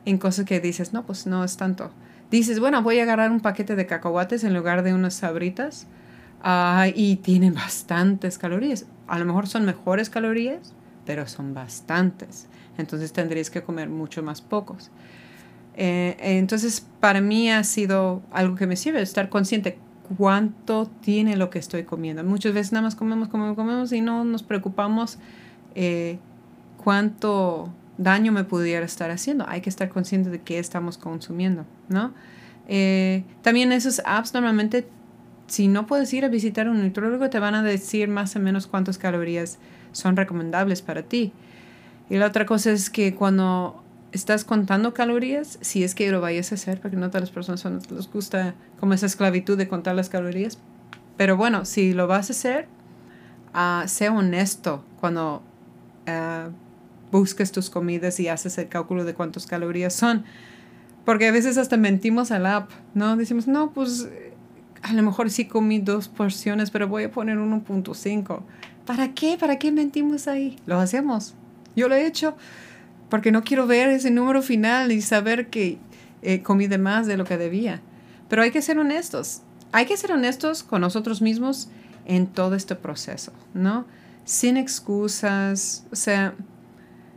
en 0.05 0.19
cosas 0.19 0.45
que 0.45 0.61
dices, 0.61 0.93
no, 0.93 1.05
pues 1.05 1.27
no 1.27 1.43
es 1.43 1.57
tanto. 1.57 1.91
Dices, 2.31 2.61
bueno, 2.61 2.85
voy 2.85 3.01
a 3.01 3.03
agarrar 3.03 3.33
un 3.33 3.41
paquete 3.41 3.75
de 3.75 3.85
cacahuates 3.85 4.45
en 4.45 4.55
lugar 4.55 4.85
de 4.85 4.95
unas 4.95 5.15
sabritas 5.15 5.89
uh, 6.45 6.93
y 6.95 7.17
tienen 7.17 7.55
bastantes 7.55 8.39
calorías. 8.39 8.87
A 9.09 9.19
lo 9.19 9.25
mejor 9.25 9.49
son 9.49 9.65
mejores 9.65 10.09
calorías, 10.09 10.73
pero 11.05 11.27
son 11.27 11.53
bastantes. 11.53 12.47
Entonces 12.79 13.13
tendrías 13.13 13.51
que 13.51 13.65
comer 13.65 13.89
mucho 13.89 14.23
más 14.23 14.41
pocos. 14.41 14.93
Eh, 15.77 16.17
entonces, 16.21 16.87
para 17.01 17.21
mí 17.21 17.51
ha 17.51 17.65
sido 17.65 18.23
algo 18.33 18.57
que 18.57 18.67
me 18.67 18.77
sirve, 18.77 19.03
estar 19.03 19.29
consciente 19.29 19.79
cuánto 20.17 20.87
tiene 21.01 21.37
lo 21.37 21.51
que 21.51 21.59
estoy 21.59 21.85
comiendo. 21.85 22.23
Muchas 22.25 22.55
veces 22.55 22.73
nada 22.73 22.83
más 22.83 22.95
comemos, 22.95 23.29
comemos, 23.29 23.57
comemos 23.57 23.93
y 23.93 24.01
no 24.01 24.25
nos 24.25 24.43
preocupamos 24.43 25.19
eh, 25.75 26.19
cuánto 26.83 27.73
daño 27.99 28.33
me 28.33 28.45
pudiera 28.45 28.85
estar 28.85 29.11
haciendo. 29.11 29.47
Hay 29.49 29.61
que 29.61 29.71
estar 29.71 29.89
consciente 29.89 30.31
de 30.31 30.41
qué 30.41 30.59
estamos 30.59 30.99
consumiendo, 30.99 31.65
¿no? 31.89 32.13
Eh, 32.69 33.25
también 33.43 33.73
esos 33.73 34.01
apps 34.05 34.35
normalmente, 34.35 34.87
si 35.47 35.69
no 35.69 35.87
puedes 35.87 36.13
ir 36.13 36.25
a 36.25 36.29
visitar 36.29 36.69
un 36.69 36.83
nutrólogo, 36.83 37.31
te 37.31 37.39
van 37.39 37.55
a 37.55 37.63
decir 37.63 38.09
más 38.09 38.37
o 38.37 38.41
menos 38.41 38.67
cuántas 38.67 38.99
calorías 38.99 39.59
son 39.93 40.17
recomendables 40.17 40.83
para 40.83 41.03
ti. 41.03 41.33
Y 42.11 42.17
la 42.17 42.27
otra 42.27 42.47
cosa 42.47 42.73
es 42.73 42.91
que 42.91 43.15
cuando 43.15 43.84
estás 44.15 44.45
contando 44.45 44.95
calorías, 44.95 45.59
si 45.61 45.83
es 45.83 45.95
que 45.95 46.11
lo 46.11 46.21
vayas 46.21 46.53
a 46.53 46.55
hacer, 46.55 46.81
porque 46.81 46.97
no 46.97 47.09
todas 47.09 47.23
las 47.23 47.31
personas 47.31 47.65
les 47.91 48.11
gusta 48.11 48.55
como 48.79 48.95
esa 48.95 49.07
esclavitud 49.07 49.59
de 49.59 49.69
contar 49.69 49.97
las 49.97 50.09
calorías. 50.09 50.59
Pero 51.17 51.37
bueno, 51.37 51.65
si 51.65 51.93
lo 51.93 52.07
vas 52.07 52.31
a 52.31 52.33
hacer, 52.33 52.69
uh, 53.55 53.89
sé 53.89 54.09
honesto 54.09 54.85
cuando 55.01 55.43
uh, 56.07 56.51
busques 57.11 57.51
tus 57.51 57.71
comidas 57.71 58.21
y 58.21 58.29
haces 58.29 58.57
el 58.59 58.69
cálculo 58.69 59.05
de 59.05 59.15
cuántas 59.15 59.47
calorías 59.47 59.93
son. 59.93 60.25
Porque 61.05 61.27
a 61.27 61.33
veces 61.33 61.59
hasta 61.59 61.77
mentimos 61.77 62.31
al 62.31 62.47
app, 62.47 62.71
¿no? 62.95 63.17
Decimos, 63.17 63.49
no, 63.49 63.73
pues 63.73 64.09
a 64.83 64.93
lo 64.93 65.03
mejor 65.03 65.29
sí 65.31 65.47
comí 65.47 65.81
dos 65.81 66.09
porciones, 66.09 66.71
pero 66.71 66.87
voy 66.87 67.05
a 67.05 67.11
poner 67.11 67.37
1.5. 67.39 68.43
¿Para 68.87 69.13
qué? 69.13 69.37
¿Para 69.39 69.59
qué 69.59 69.73
mentimos 69.73 70.29
ahí? 70.29 70.57
Lo 70.67 70.79
hacemos. 70.79 71.35
Yo 71.75 71.89
lo 71.89 71.97
he 71.97 72.07
hecho 72.07 72.37
porque 73.09 73.33
no 73.33 73.45
quiero 73.45 73.67
ver 73.67 73.89
ese 73.89 74.11
número 74.11 74.43
final 74.43 74.93
y 74.93 75.01
saber 75.01 75.49
que 75.49 75.79
eh, 76.23 76.43
comí 76.43 76.67
de 76.67 76.79
más 76.79 77.07
de 77.07 77.17
lo 77.17 77.25
que 77.25 77.37
debía. 77.37 77.81
Pero 78.29 78.43
hay 78.43 78.51
que 78.51 78.63
ser 78.63 78.79
honestos. 78.79 79.43
Hay 79.73 79.87
que 79.87 79.97
ser 79.97 80.13
honestos 80.13 80.63
con 80.63 80.81
nosotros 80.81 81.21
mismos 81.21 81.69
en 82.07 82.27
todo 82.27 82.55
este 82.55 82.75
proceso, 82.75 83.33
¿no? 83.55 83.87
Sin 84.25 84.57
excusas, 84.57 85.85
o 85.91 85.97
sea, 85.97 86.35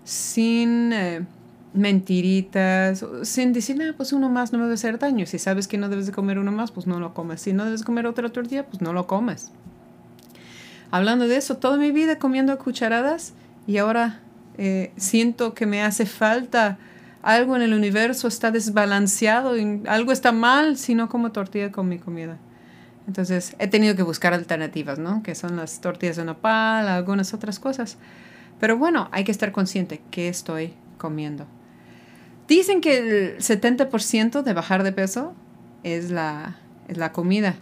sin 0.04 0.92
eh, 0.92 1.26
mentiritas, 1.74 3.06
sin 3.24 3.54
decir, 3.54 3.82
ah, 3.82 3.94
pues 3.96 4.14
uno 4.14 4.30
más 4.30 4.52
no 4.52 4.60
me 4.60 4.66
debe 4.66 4.76
hacer 4.76 5.00
daño. 5.00 5.26
Si 5.26 5.40
sabes 5.40 5.68
que 5.68 5.78
no 5.78 5.90
debes 5.90 6.08
de 6.08 6.12
comer 6.12 6.40
uno 6.40 6.52
más, 6.52 6.72
pues 6.72 6.88
no 6.88 7.00
lo 7.00 7.14
comes. 7.14 7.42
Si 7.42 7.54
no 7.54 7.66
debes 7.66 7.84
comer 7.84 8.08
otra 8.08 8.30
tortilla, 8.30 8.66
pues 8.66 8.82
no 8.82 8.94
lo 8.94 9.08
comes. 9.08 9.52
Hablando 10.92 11.28
de 11.28 11.38
eso, 11.38 11.58
toda 11.58 11.78
mi 11.78 11.92
vida 11.92 12.18
comiendo 12.18 12.58
cucharadas 12.58 13.34
y 13.68 13.78
ahora 13.78 14.22
eh, 14.58 14.92
siento 14.98 15.54
que 15.54 15.66
me 15.66 15.84
hace 15.84 16.06
falta 16.06 16.78
algo 17.22 17.56
en 17.56 17.62
el 17.62 17.74
universo, 17.74 18.28
está 18.28 18.52
desbalanceado, 18.52 19.58
y 19.58 19.84
algo 19.88 20.12
está 20.12 20.32
mal 20.32 20.78
si 20.78 20.96
no 20.96 21.10
como 21.10 21.32
tortilla 21.32 21.72
con 21.72 21.90
mi 21.90 22.00
comida. 22.00 22.38
Entonces 23.08 23.56
he 23.60 23.68
tenido 23.68 23.96
que 23.96 24.04
buscar 24.04 24.34
alternativas, 24.34 25.00
¿no? 25.00 25.24
Que 25.24 25.36
son 25.36 25.56
las 25.56 25.80
tortillas 25.82 26.18
de 26.18 26.26
nopal, 26.26 26.88
algunas 26.88 27.34
otras 27.34 27.60
cosas. 27.60 27.98
Pero 28.60 28.78
bueno, 28.78 29.08
hay 29.12 29.24
que 29.24 29.32
estar 29.32 29.52
consciente 29.52 30.02
que 30.12 30.28
estoy 30.28 30.74
comiendo. 30.98 31.46
Dicen 32.48 32.82
que 32.82 32.98
el 32.98 33.38
70% 33.38 34.42
de 34.42 34.54
bajar 34.54 34.84
de 34.84 34.92
peso 34.92 35.34
es 35.84 36.12
la, 36.12 36.58
es 36.88 36.98
la 36.98 37.12
comida. 37.12 37.56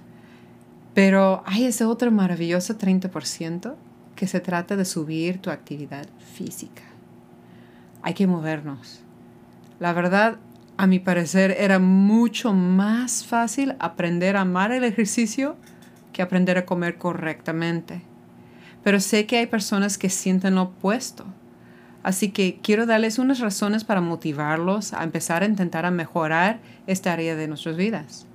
Pero 0.93 1.43
hay 1.45 1.65
ese 1.65 1.85
otro 1.85 2.11
maravilloso 2.11 2.77
30% 2.77 3.75
que 4.15 4.27
se 4.27 4.39
trata 4.39 4.75
de 4.75 4.85
subir 4.85 5.39
tu 5.39 5.49
actividad 5.49 6.07
física. 6.33 6.83
Hay 8.01 8.13
que 8.13 8.27
movernos. 8.27 9.01
La 9.79 9.93
verdad, 9.93 10.37
a 10.77 10.87
mi 10.87 10.99
parecer, 10.99 11.55
era 11.59 11.79
mucho 11.79 12.53
más 12.53 13.25
fácil 13.25 13.75
aprender 13.79 14.37
a 14.37 14.41
amar 14.41 14.71
el 14.71 14.83
ejercicio 14.83 15.57
que 16.13 16.21
aprender 16.21 16.57
a 16.57 16.65
comer 16.65 16.97
correctamente. 16.97 18.01
Pero 18.83 18.99
sé 18.99 19.25
que 19.25 19.37
hay 19.37 19.47
personas 19.47 19.97
que 19.97 20.09
sienten 20.09 20.55
lo 20.55 20.63
opuesto. 20.63 21.25
Así 22.03 22.29
que 22.29 22.59
quiero 22.61 22.85
darles 22.85 23.17
unas 23.17 23.39
razones 23.39 23.83
para 23.83 23.99
motivarlos 23.99 24.93
a 24.93 25.03
empezar 25.03 25.41
a 25.41 25.47
intentar 25.47 25.85
a 25.85 25.91
mejorar 25.91 26.59
esta 26.85 27.11
área 27.11 27.35
de 27.35 27.47
nuestras 27.47 27.75
vidas. 27.75 28.27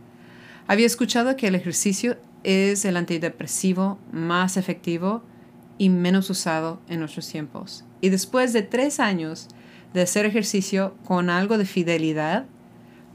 Había 0.66 0.87
escuchado 0.87 1.37
que 1.37 1.46
el 1.46 1.54
ejercicio 1.54 2.18
es 2.42 2.84
el 2.84 2.96
antidepresivo 2.96 3.99
más 4.12 4.56
efectivo 4.56 5.22
y 5.80 5.88
menos 5.88 6.28
usado 6.28 6.78
en 6.90 7.00
nuestros 7.00 7.26
tiempos. 7.26 7.87
Y 8.02 8.10
después 8.10 8.52
de 8.52 8.60
tres 8.60 9.00
años 9.00 9.49
de 9.94 10.02
hacer 10.02 10.26
ejercicio 10.26 10.94
con 11.06 11.30
algo 11.30 11.56
de 11.56 11.64
fidelidad, 11.64 12.44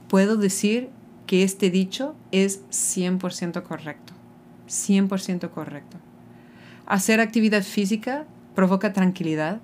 puedo 0.07 0.35
decir 0.35 0.89
que 1.27 1.43
este 1.43 1.69
dicho 1.69 2.15
es 2.31 2.63
100% 2.71 3.61
correcto. 3.61 4.13
100% 4.67 5.51
correcto. 5.51 5.97
Hacer 6.87 7.19
actividad 7.19 7.61
física 7.61 8.25
provoca 8.55 8.93
tranquilidad, 8.93 9.61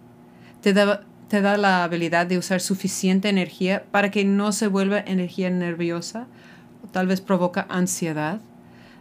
te 0.62 0.72
da, 0.72 1.03
te 1.27 1.41
da 1.41 1.58
la 1.58 1.84
habilidad 1.84 2.27
de 2.27 2.38
usar 2.38 2.62
suficiente 2.62 3.29
energía 3.29 3.84
para 3.89 4.12
que 4.12 4.25
no 4.25 4.51
se 4.51 4.67
vuelva 4.67 5.00
energía 5.00 5.50
nerviosa, 5.50 6.27
o 6.84 6.88
tal 6.88 7.08
vez 7.08 7.20
provoca 7.20 7.65
ansiedad, 7.67 8.41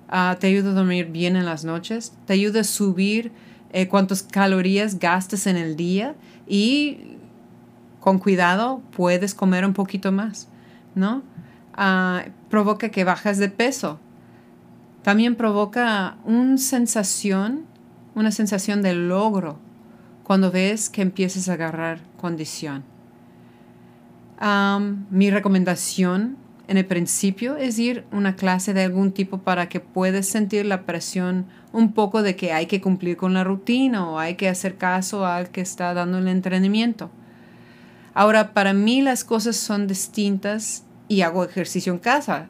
ah, 0.09 0.39
te 0.41 0.47
ayuda 0.47 0.71
a 0.71 0.75
dormir 0.75 1.11
bien 1.11 1.37
en 1.37 1.45
las 1.45 1.67
noches, 1.67 2.15
te 2.25 2.33
ayuda 2.33 2.61
a 2.63 2.65
subir 2.65 3.31
eh, 3.73 3.89
cuántas 3.89 4.23
calorías 4.23 4.99
gastes 4.99 5.47
en 5.47 5.57
el 5.57 5.77
día 5.77 6.15
y 6.47 7.17
con 8.01 8.19
cuidado 8.19 8.83
puedes 8.97 9.35
comer 9.35 9.65
un 9.65 9.75
poquito 9.75 10.11
más, 10.11 10.49
¿no? 10.95 11.23
Ah, 11.75 12.25
provoca 12.49 12.89
que 12.89 13.05
bajas 13.05 13.39
de 13.39 13.49
peso. 13.49 14.01
También 15.03 15.37
provoca 15.37 16.17
una 16.25 16.59
sensación, 16.59 17.65
una 18.15 18.33
sensación 18.33 18.83
de 18.83 18.95
logro 18.95 19.59
cuando 20.25 20.51
ves 20.51 20.91
que 20.91 21.03
empiezas 21.03 21.49
a 21.49 21.55
agarrar 21.55 22.01
condición. 22.17 22.85
mi 25.11 25.31
recomendación 25.31 26.37
en 26.71 26.77
el 26.77 26.87
principio 26.87 27.57
es 27.57 27.81
ir 27.81 28.05
una 28.13 28.37
clase 28.37 28.73
de 28.73 28.85
algún 28.85 29.11
tipo 29.11 29.39
para 29.39 29.69
que 29.69 29.81
puedas 29.81 30.27
sentir 30.27 30.65
la 30.67 30.87
presión 30.87 31.47
un 31.73 31.95
poco 31.95 32.23
de 32.23 32.37
que 32.37 32.53
hay 32.53 32.67
que 32.67 32.81
cumplir 32.81 33.17
con 33.17 33.35
la 33.35 33.43
rutina 33.43 34.09
o 34.09 34.21
hay 34.21 34.37
que 34.37 34.49
hacer 34.49 34.77
caso 34.77 35.27
al 35.27 35.49
que 35.49 35.63
está 35.63 35.93
dando 35.95 36.19
el 36.19 36.29
entrenamiento. 36.29 37.11
Ahora, 38.15 38.53
para 38.55 38.73
mí 38.73 39.03
las 39.03 39.25
cosas 39.25 39.57
son 39.57 39.89
distintas 39.89 40.85
y 41.09 41.23
hago 41.23 41.43
ejercicio 41.43 41.93
en 41.93 41.99
casa 41.99 42.49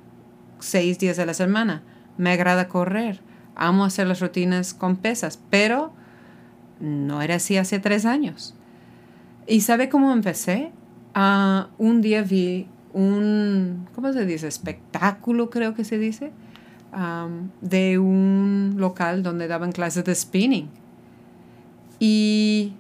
seis 0.59 0.99
días 0.99 1.19
a 1.19 1.25
la 1.25 1.33
semana. 1.33 1.83
Me 2.19 2.31
agrada 2.31 2.69
correr, 2.69 3.23
amo 3.55 3.87
hacer 3.87 4.07
las 4.07 4.21
rutinas 4.21 4.75
con 4.75 4.97
pesas, 4.97 5.41
pero 5.49 5.95
no 6.79 7.23
era 7.23 7.37
así 7.37 7.57
hace 7.57 7.79
tres 7.79 8.05
años. 8.05 8.55
¿Y 9.47 9.62
sabe 9.62 9.89
cómo 9.89 10.12
empecé? 10.12 10.73
Uh, 11.17 11.69
un 11.79 12.03
día 12.03 12.21
vi 12.21 12.69
un, 12.92 13.88
¿cómo 13.94 14.12
se 14.12 14.26
dice? 14.26 14.49
Espectáculo, 14.49 15.50
creo 15.50 15.75
que 15.75 15.85
se 15.85 15.99
dice, 15.99 16.32
de 17.61 17.99
un 17.99 18.75
local 18.76 19.23
donde 19.23 19.49
daban 19.49 19.73
clases 19.73 20.04
de 20.04 20.14
spinning. 20.14 20.68
Y 21.99 22.73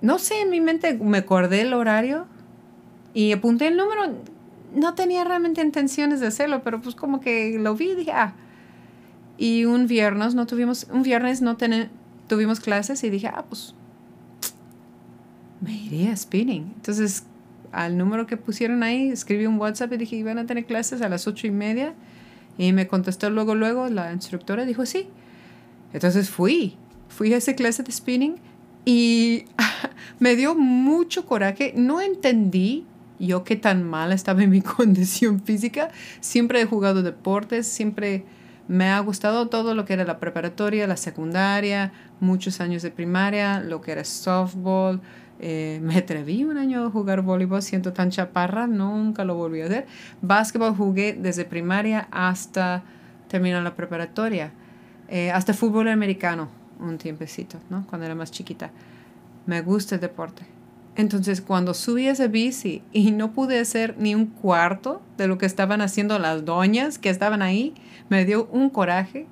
no 0.00 0.18
sé, 0.18 0.42
en 0.42 0.50
mi 0.50 0.60
mente 0.60 0.94
me 0.94 1.18
acordé 1.18 1.62
el 1.62 1.74
horario 1.74 2.26
y 3.12 3.32
apunté 3.32 3.68
el 3.68 3.76
número. 3.76 4.02
No 4.74 4.94
tenía 4.94 5.24
realmente 5.24 5.60
intenciones 5.60 6.20
de 6.20 6.28
hacerlo, 6.28 6.62
pero 6.62 6.80
pues 6.80 6.94
como 6.94 7.20
que 7.20 7.58
lo 7.58 7.74
vi 7.74 7.90
y 7.90 7.94
dije, 7.94 8.12
ah. 8.12 8.34
Y 9.38 9.64
un 9.66 9.86
viernes 9.86 10.34
no 10.34 10.46
tuvimos, 10.46 10.86
un 10.90 11.02
viernes 11.02 11.42
no 11.42 11.56
tuvimos 12.26 12.60
clases 12.60 13.04
y 13.04 13.10
dije, 13.10 13.28
ah, 13.28 13.44
pues 13.48 13.74
me 15.60 15.72
iría 15.72 16.12
a 16.12 16.16
spinning. 16.16 16.72
Entonces 16.76 17.24
al 17.76 17.98
número 17.98 18.26
que 18.26 18.38
pusieron 18.38 18.82
ahí, 18.82 19.10
escribí 19.10 19.44
un 19.44 19.58
WhatsApp 19.60 19.92
y 19.92 19.96
dije, 19.98 20.16
iban 20.16 20.38
a 20.38 20.46
tener 20.46 20.64
clases 20.64 21.02
a 21.02 21.10
las 21.10 21.26
ocho 21.26 21.46
y 21.46 21.50
media. 21.50 21.92
Y 22.56 22.72
me 22.72 22.86
contestó 22.86 23.28
luego, 23.28 23.54
luego 23.54 23.88
la 23.88 24.14
instructora, 24.14 24.64
dijo, 24.64 24.86
sí. 24.86 25.08
Entonces 25.92 26.30
fui, 26.30 26.76
fui 27.08 27.34
a 27.34 27.36
esa 27.36 27.54
clase 27.54 27.82
de 27.82 27.92
spinning 27.92 28.36
y 28.86 29.44
me 30.18 30.36
dio 30.36 30.54
mucho 30.54 31.26
coraje. 31.26 31.74
No 31.76 32.00
entendí 32.00 32.86
yo 33.18 33.44
qué 33.44 33.56
tan 33.56 33.82
mal 33.82 34.10
estaba 34.10 34.42
en 34.42 34.50
mi 34.50 34.62
condición 34.62 35.42
física. 35.42 35.90
Siempre 36.20 36.62
he 36.62 36.64
jugado 36.64 37.02
deportes, 37.02 37.66
siempre 37.66 38.24
me 38.68 38.88
ha 38.88 38.98
gustado 39.00 39.48
todo 39.48 39.74
lo 39.74 39.84
que 39.84 39.92
era 39.92 40.04
la 40.04 40.18
preparatoria, 40.18 40.86
la 40.86 40.96
secundaria, 40.96 41.92
muchos 42.20 42.62
años 42.62 42.82
de 42.82 42.90
primaria, 42.90 43.60
lo 43.60 43.82
que 43.82 43.92
era 43.92 44.04
softball, 44.04 45.02
eh, 45.40 45.80
me 45.82 45.96
atreví 45.96 46.44
un 46.44 46.56
año 46.56 46.86
a 46.86 46.90
jugar 46.90 47.22
voleibol 47.22 47.62
siendo 47.62 47.92
tan 47.92 48.10
chaparra, 48.10 48.66
nunca 48.66 49.24
lo 49.24 49.34
volví 49.34 49.60
a 49.60 49.66
hacer. 49.66 49.86
Básquetbol 50.22 50.74
jugué 50.74 51.14
desde 51.14 51.44
primaria 51.44 52.08
hasta 52.10 52.82
terminar 53.28 53.62
la 53.62 53.74
preparatoria, 53.74 54.52
eh, 55.08 55.30
hasta 55.30 55.52
fútbol 55.52 55.88
americano 55.88 56.48
un 56.80 56.98
tiempecito, 56.98 57.58
¿no? 57.70 57.86
Cuando 57.86 58.06
era 58.06 58.14
más 58.14 58.30
chiquita. 58.30 58.70
Me 59.46 59.62
gusta 59.62 59.94
el 59.94 60.00
deporte. 60.00 60.44
Entonces, 60.96 61.40
cuando 61.40 61.74
subí 61.74 62.08
ese 62.08 62.28
bici 62.28 62.82
y 62.92 63.10
no 63.10 63.32
pude 63.32 63.58
hacer 63.58 63.96
ni 63.98 64.14
un 64.14 64.26
cuarto 64.26 65.02
de 65.18 65.26
lo 65.26 65.36
que 65.36 65.46
estaban 65.46 65.82
haciendo 65.82 66.18
las 66.18 66.44
doñas 66.44 66.98
que 66.98 67.10
estaban 67.10 67.42
ahí, 67.42 67.74
me 68.08 68.24
dio 68.24 68.46
un 68.46 68.70
coraje 68.70 69.26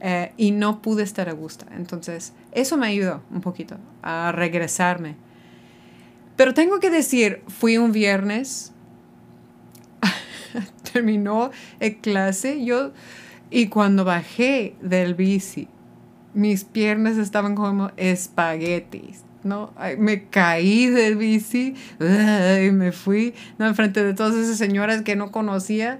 eh, 0.00 0.32
y 0.36 0.50
no 0.50 0.82
pude 0.82 1.04
estar 1.04 1.28
a 1.28 1.32
gusto. 1.32 1.66
Entonces, 1.76 2.32
eso 2.50 2.76
me 2.76 2.88
ayudó 2.88 3.22
un 3.30 3.40
poquito 3.40 3.76
a 4.02 4.32
regresarme 4.32 5.16
pero 6.38 6.54
tengo 6.54 6.78
que 6.78 6.88
decir, 6.88 7.42
fui 7.48 7.78
un 7.78 7.90
viernes, 7.90 8.72
terminó 10.92 11.50
el 11.80 11.96
clase, 11.96 12.64
yo, 12.64 12.92
y 13.50 13.66
cuando 13.66 14.04
bajé 14.04 14.76
del 14.80 15.16
bici, 15.16 15.66
mis 16.34 16.62
piernas 16.62 17.16
estaban 17.16 17.56
como 17.56 17.90
espaguetis. 17.96 19.24
¿no? 19.42 19.72
me 19.98 20.28
caí 20.28 20.86
del 20.86 21.16
bici 21.16 21.74
y 21.98 22.70
me 22.70 22.92
fui 22.92 23.34
¿no? 23.58 23.66
enfrente 23.66 24.04
de 24.04 24.14
todas 24.14 24.36
esas 24.36 24.58
señoras 24.58 25.02
que 25.02 25.16
no 25.16 25.32
conocía. 25.32 25.98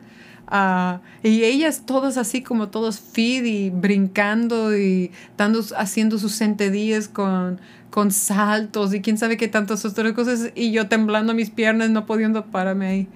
Uh, 0.50 1.00
y 1.22 1.42
ellas 1.42 1.82
todas 1.84 2.16
así 2.16 2.42
como 2.42 2.68
todos 2.68 3.00
fit 3.00 3.44
y 3.44 3.70
brincando 3.70 4.76
y 4.78 5.10
dando, 5.36 5.62
haciendo 5.76 6.16
sus 6.16 6.32
sentadillas 6.32 7.08
con, 7.08 7.60
con 7.90 8.11
saltos 8.11 8.94
y 8.94 9.01
quién 9.01 9.18
sabe 9.18 9.37
qué 9.37 9.48
tantas 9.48 9.85
otras 9.85 10.12
cosas 10.12 10.53
y 10.55 10.72
yo 10.72 10.88
temblando 10.88 11.35
mis 11.35 11.51
piernas 11.51 11.90
no 11.90 12.07
pudiendo 12.07 12.46
pararme 12.46 12.87
ahí. 12.87 13.09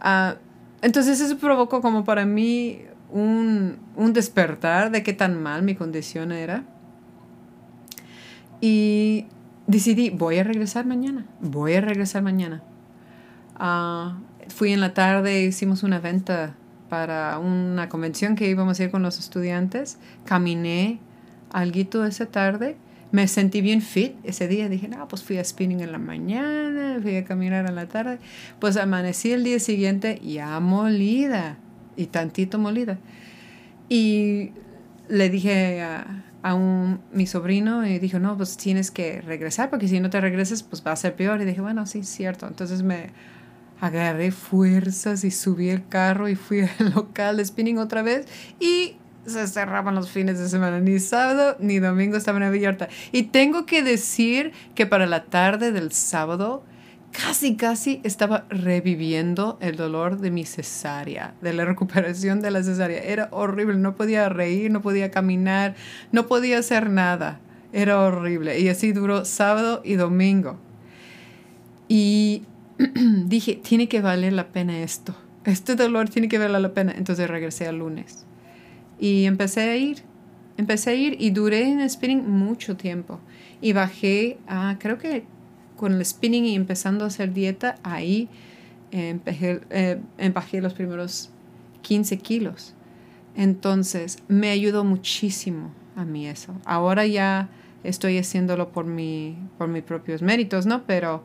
Uh, 0.00 0.38
entonces 0.82 1.20
eso 1.20 1.36
provocó 1.38 1.80
como 1.80 2.04
para 2.04 2.24
mí 2.24 2.82
un, 3.10 3.78
un, 3.96 4.12
despertar 4.12 4.90
de 4.90 5.02
qué 5.02 5.12
tan 5.12 5.42
mal 5.42 5.62
mi 5.62 5.74
condición 5.74 6.30
era. 6.30 6.64
Y 8.60 9.26
decidí, 9.66 10.10
voy 10.10 10.38
a 10.38 10.44
regresar 10.44 10.86
mañana, 10.86 11.26
voy 11.40 11.74
a 11.74 11.80
regresar 11.80 12.22
mañana. 12.22 12.62
Uh, 13.58 14.12
fui 14.48 14.72
en 14.72 14.80
la 14.80 14.94
tarde, 14.94 15.42
hicimos 15.42 15.82
una 15.82 15.98
venta 15.98 16.54
para 16.88 17.38
una 17.38 17.88
convención 17.88 18.34
que 18.34 18.48
íbamos 18.48 18.78
a 18.78 18.84
ir 18.84 18.90
con 18.90 19.02
los 19.02 19.18
estudiantes. 19.18 19.98
Caminé 20.24 21.00
algo 21.52 22.04
esa 22.04 22.26
tarde. 22.26 22.76
Me 23.10 23.26
sentí 23.26 23.60
bien 23.60 23.80
fit 23.80 24.16
ese 24.24 24.48
día. 24.48 24.68
Dije, 24.68 24.88
no, 24.88 25.08
pues 25.08 25.22
fui 25.22 25.38
a 25.38 25.44
spinning 25.44 25.80
en 25.80 25.92
la 25.92 25.98
mañana, 25.98 26.98
fui 27.00 27.16
a 27.16 27.24
caminar 27.24 27.66
en 27.66 27.74
la 27.74 27.86
tarde. 27.86 28.18
Pues 28.58 28.76
amanecí 28.76 29.32
el 29.32 29.44
día 29.44 29.58
siguiente 29.58 30.20
ya 30.22 30.60
molida 30.60 31.56
y 31.96 32.06
tantito 32.06 32.58
molida. 32.58 32.98
Y 33.88 34.52
le 35.08 35.30
dije 35.30 35.80
a, 35.80 36.24
a 36.42 36.54
un, 36.54 37.00
mi 37.12 37.26
sobrino 37.26 37.86
y 37.86 37.98
dijo, 37.98 38.18
no, 38.18 38.36
pues 38.36 38.56
tienes 38.56 38.90
que 38.90 39.22
regresar 39.22 39.70
porque 39.70 39.88
si 39.88 40.00
no 40.00 40.10
te 40.10 40.20
regresas, 40.20 40.62
pues 40.62 40.84
va 40.86 40.92
a 40.92 40.96
ser 40.96 41.16
peor. 41.16 41.40
Y 41.40 41.44
dije, 41.44 41.60
bueno, 41.60 41.86
sí, 41.86 42.02
cierto. 42.02 42.46
Entonces 42.46 42.82
me 42.82 43.10
agarré 43.80 44.30
fuerzas 44.30 45.24
y 45.24 45.30
subí 45.30 45.68
el 45.70 45.86
carro 45.86 46.28
y 46.28 46.34
fui 46.34 46.60
al 46.78 46.94
local 46.94 47.36
de 47.36 47.44
spinning 47.44 47.78
otra 47.78 48.02
vez 48.02 48.26
y 48.60 48.96
se 49.28 49.46
cerraban 49.46 49.94
los 49.94 50.10
fines 50.10 50.38
de 50.38 50.48
semana. 50.48 50.80
Ni 50.80 50.98
sábado 50.98 51.56
ni 51.58 51.78
domingo 51.78 52.16
estaban 52.16 52.42
abiertas. 52.42 52.88
Y 53.12 53.24
tengo 53.24 53.66
que 53.66 53.82
decir 53.82 54.52
que 54.74 54.86
para 54.86 55.06
la 55.06 55.24
tarde 55.24 55.72
del 55.72 55.92
sábado 55.92 56.64
casi, 57.12 57.56
casi 57.56 58.00
estaba 58.04 58.44
reviviendo 58.48 59.58
el 59.60 59.76
dolor 59.76 60.18
de 60.18 60.30
mi 60.30 60.44
cesárea, 60.44 61.34
de 61.40 61.52
la 61.52 61.64
recuperación 61.64 62.40
de 62.40 62.50
la 62.50 62.62
cesárea. 62.62 63.02
Era 63.02 63.28
horrible, 63.32 63.76
no 63.76 63.94
podía 63.94 64.28
reír, 64.28 64.70
no 64.70 64.82
podía 64.82 65.10
caminar, 65.10 65.74
no 66.12 66.26
podía 66.26 66.58
hacer 66.58 66.90
nada. 66.90 67.40
Era 67.72 68.00
horrible. 68.00 68.58
Y 68.60 68.68
así 68.68 68.92
duró 68.92 69.24
sábado 69.24 69.82
y 69.84 69.94
domingo. 69.94 70.58
Y 71.88 72.44
dije, 73.26 73.56
tiene 73.56 73.88
que 73.88 74.00
valer 74.00 74.32
la 74.32 74.48
pena 74.48 74.80
esto. 74.80 75.14
Este 75.44 75.74
dolor 75.74 76.08
tiene 76.08 76.28
que 76.28 76.38
valer 76.38 76.60
la 76.60 76.74
pena. 76.74 76.94
Entonces 76.96 77.28
regresé 77.28 77.66
al 77.66 77.78
lunes. 77.78 78.27
Y 78.98 79.24
empecé 79.24 79.60
a 79.62 79.76
ir. 79.76 80.02
Empecé 80.56 80.90
a 80.90 80.94
ir 80.94 81.16
y 81.20 81.30
duré 81.30 81.68
en 81.68 81.88
spinning 81.88 82.28
mucho 82.28 82.76
tiempo. 82.76 83.20
Y 83.60 83.72
bajé 83.72 84.38
a, 84.48 84.76
creo 84.78 84.98
que 84.98 85.24
con 85.76 85.92
el 85.92 86.04
spinning 86.04 86.44
y 86.44 86.54
empezando 86.56 87.04
a 87.04 87.08
hacer 87.08 87.32
dieta, 87.32 87.76
ahí 87.84 88.28
eh, 88.90 90.00
bajé 90.34 90.60
los 90.60 90.74
primeros 90.74 91.30
15 91.82 92.18
kilos. 92.18 92.74
Entonces 93.36 94.18
me 94.26 94.50
ayudó 94.50 94.84
muchísimo 94.84 95.70
a 95.94 96.04
mí 96.04 96.26
eso. 96.26 96.54
Ahora 96.64 97.06
ya 97.06 97.48
estoy 97.84 98.18
haciéndolo 98.18 98.70
por, 98.72 98.84
mi, 98.84 99.36
por 99.56 99.68
mis 99.68 99.82
propios 99.82 100.22
méritos, 100.22 100.66
¿no? 100.66 100.82
Pero 100.84 101.22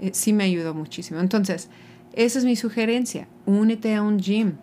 eh, 0.00 0.10
sí 0.14 0.32
me 0.32 0.44
ayudó 0.44 0.74
muchísimo. 0.74 1.20
Entonces, 1.20 1.68
esa 2.12 2.38
es 2.38 2.44
mi 2.44 2.56
sugerencia. 2.56 3.28
Únete 3.46 3.94
a 3.94 4.02
un 4.02 4.18
gym. 4.18 4.54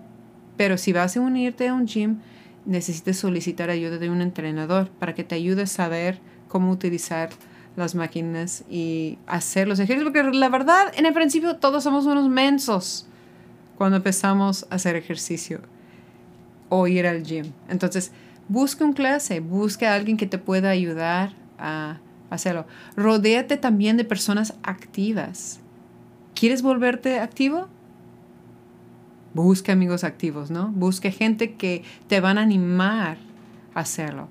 Pero 0.58 0.78
si 0.78 0.94
vas 0.94 1.16
a 1.16 1.22
unirte 1.22 1.68
a 1.68 1.74
un 1.74 1.88
gym, 1.88 2.18
necesitas 2.66 3.18
solicitar 3.18 3.70
ayuda 3.70 3.98
de 3.98 4.10
un 4.10 4.22
entrenador 4.22 4.90
para 4.90 5.14
que 5.16 5.24
te 5.24 5.36
ayude 5.36 5.64
a 5.64 5.68
saber 5.68 6.20
cómo 6.48 6.72
utilizar 6.72 7.30
las 7.76 7.96
máquinas 7.96 8.64
y 8.70 9.18
hacer 9.28 9.68
los 9.68 9.80
ejercicios. 9.80 10.12
Porque 10.12 10.38
la 10.38 10.50
verdad, 10.50 10.92
en 10.96 11.06
el 11.06 11.14
principio 11.14 11.58
todos 11.58 11.84
somos 11.84 12.06
unos 12.06 12.30
mensos 12.30 13.08
cuando 13.78 13.98
empezamos 13.98 14.68
a 14.70 14.76
hacer 14.76 14.96
ejercicio 14.96 15.62
o 16.70 16.88
ir 16.88 17.08
al 17.08 17.24
gym. 17.24 17.52
Entonces, 17.70 18.12
busca 18.48 18.84
un 18.84 18.94
clase, 18.94 19.40
busca 19.40 19.92
a 19.92 19.96
alguien 19.96 20.18
que 20.18 20.28
te 20.28 20.38
pueda 20.38 20.70
ayudar 20.70 21.34
a 21.58 22.00
hacerlo. 22.30 22.66
Rodéate 22.96 23.58
también 23.58 23.98
de 23.98 24.04
personas 24.04 24.56
activas. 24.64 25.60
¿Quieres 26.36 26.62
volverte 26.62 27.20
activo? 27.20 27.68
Busca 29.34 29.74
amigos 29.74 30.04
activos, 30.04 30.50
¿no? 30.50 30.70
Busca 30.70 31.12
gente 31.12 31.54
que 31.54 31.84
te 32.08 32.20
van 32.20 32.38
a 32.38 32.42
animar 32.42 33.18
a 33.76 33.82
hacerlo. 33.82 34.28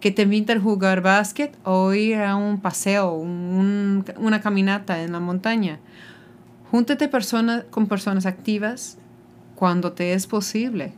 Que 0.00 0.10
te 0.10 0.22
inviten 0.22 0.58
a 0.58 0.60
jugar 0.60 1.00
básquet 1.00 1.56
o 1.64 1.92
ir 1.92 2.16
a 2.16 2.34
un 2.34 2.60
paseo, 2.60 3.14
una 3.14 4.40
caminata 4.40 5.02
en 5.02 5.12
la 5.12 5.20
montaña. 5.20 5.78
Júntate 6.72 7.08
con 7.70 7.86
personas 7.86 8.26
activas 8.26 8.98
cuando 9.54 9.92
te 9.92 10.14
es 10.14 10.26
posible. 10.26 10.92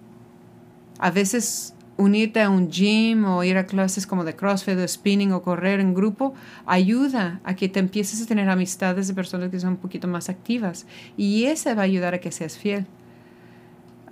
A 0.98 1.10
veces 1.10 1.74
unirte 1.96 2.40
a 2.40 2.50
un 2.50 2.70
gym 2.70 3.24
o 3.24 3.44
ir 3.44 3.56
a 3.56 3.66
clases 3.66 4.06
como 4.06 4.24
de 4.24 4.34
CrossFit 4.34 4.78
o 4.78 4.88
spinning 4.88 5.32
o 5.32 5.42
correr 5.42 5.80
en 5.80 5.94
grupo 5.94 6.34
ayuda 6.66 7.40
a 7.44 7.54
que 7.54 7.68
te 7.68 7.78
empieces 7.78 8.22
a 8.22 8.26
tener 8.26 8.48
amistades 8.48 9.06
de 9.06 9.14
personas 9.14 9.50
que 9.50 9.60
son 9.60 9.70
un 9.70 9.76
poquito 9.76 10.08
más 10.08 10.28
activas 10.28 10.86
y 11.16 11.44
eso 11.44 11.74
va 11.76 11.82
a 11.82 11.84
ayudar 11.84 12.14
a 12.14 12.20
que 12.20 12.32
seas 12.32 12.56
fiel. 12.56 12.86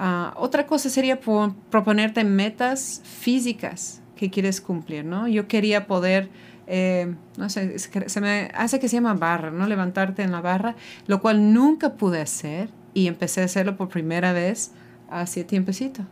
Ah, 0.05 0.35
otra 0.37 0.67
cosa 0.67 0.91
sería 0.91 1.21
proponerte 1.21 2.25
metas 2.25 3.03
físicas 3.05 4.03
que 4.17 4.31
quieres 4.31 4.61
cumplir, 4.61 5.05
¿no? 5.05 5.29
Yo 5.29 5.47
quería 5.47 5.87
poder, 5.87 6.29
eh, 6.67 7.15
no 7.37 7.49
sé, 7.49 7.79
se 7.79 8.21
me 8.21 8.51
hace 8.53 8.81
que 8.81 8.89
se 8.89 8.97
llama 8.97 9.15
barra, 9.15 9.53
¿no? 9.53 9.65
Levantarte 9.69 10.25
en 10.25 10.33
la 10.33 10.41
barra, 10.41 10.75
lo 11.07 11.21
cual 11.21 11.53
nunca 11.53 11.93
pude 11.93 12.21
hacer 12.21 12.69
y 12.95 13.07
empecé 13.07 13.43
a 13.43 13.45
hacerlo 13.45 13.77
por 13.77 13.91
primera 13.91 14.33
vez 14.33 14.73
hace 15.09 15.45
tiempecito. 15.45 16.03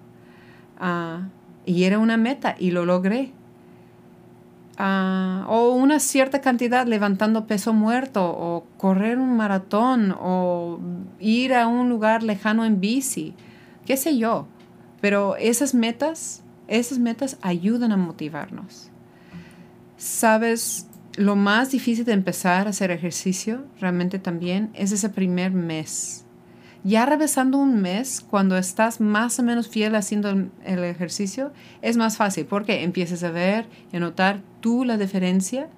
Uh, 0.80 1.24
y 1.66 1.82
era 1.82 1.98
una 1.98 2.16
meta 2.16 2.54
y 2.60 2.70
lo 2.70 2.84
logré. 2.86 3.32
Ah, 4.78 5.44
o 5.48 5.72
una 5.72 5.98
cierta 5.98 6.40
cantidad 6.40 6.86
levantando 6.86 7.48
peso 7.48 7.72
muerto 7.72 8.24
o 8.24 8.66
correr 8.76 9.18
un 9.18 9.36
maratón 9.36 10.14
o 10.16 10.78
ir 11.18 11.54
a 11.54 11.66
un 11.66 11.88
lugar 11.88 12.22
lejano 12.22 12.64
en 12.64 12.80
bici, 12.80 13.34
qué 13.86 13.96
sé 13.96 14.16
yo. 14.18 14.46
Pero 15.00 15.36
esas 15.36 15.74
metas, 15.74 16.42
esas 16.68 16.98
metas 16.98 17.38
ayudan 17.40 17.92
a 17.92 17.96
motivarnos. 17.96 18.90
Sabes, 19.96 20.86
lo 21.16 21.36
más 21.36 21.70
difícil 21.70 22.04
de 22.04 22.12
empezar 22.12 22.66
a 22.66 22.70
hacer 22.70 22.90
ejercicio 22.90 23.64
realmente 23.80 24.18
también 24.18 24.70
es 24.74 24.92
ese 24.92 25.08
primer 25.08 25.52
mes 25.52 26.24
ya 26.82 27.04
regresando 27.04 27.58
un 27.58 27.82
mes, 27.82 28.20
cuando 28.22 28.56
estás 28.56 29.00
más 29.00 29.38
o 29.38 29.42
menos 29.42 29.68
fiel 29.68 29.94
haciendo 29.94 30.30
el, 30.30 30.84
ejercicio, 30.84 31.52
es 31.82 31.96
más 31.96 32.16
fácil 32.16 32.46
porque 32.46 32.82
empiezas 32.82 33.22
a 33.22 33.30
ver 33.30 33.66
y 33.92 33.96
a 33.96 34.00
notar 34.00 34.40
tú 34.60 34.84
la 34.84 34.96
diferencia, 34.96 35.68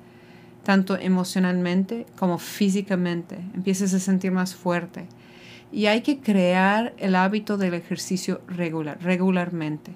tanto 0.63 0.97
emocionalmente 0.97 2.07
como 2.17 2.39
físicamente. 2.39 3.37
Empiezas 3.55 3.93
a 3.95 3.99
sentir 3.99 4.31
más 4.31 4.55
fuerte. 4.55 5.07
Y 5.73 5.87
hay 5.87 6.03
que 6.03 6.21
crear 6.21 6.95
el 6.99 7.17
hábito 7.17 7.57
del 7.57 7.75
ejercicio 7.75 8.43
regular, 8.47 8.99
regularmente. 9.03 9.93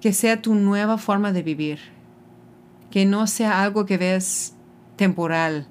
Que 0.00 0.12
sea 0.12 0.40
tu 0.40 0.54
nueva 0.54 0.98
forma 0.98 1.32
de 1.32 1.42
vivir. 1.42 1.78
Que 2.90 3.04
no 3.04 3.26
sea 3.26 3.62
algo 3.62 3.86
que 3.86 3.98
ves 3.98 4.54
temporal, 4.96 5.66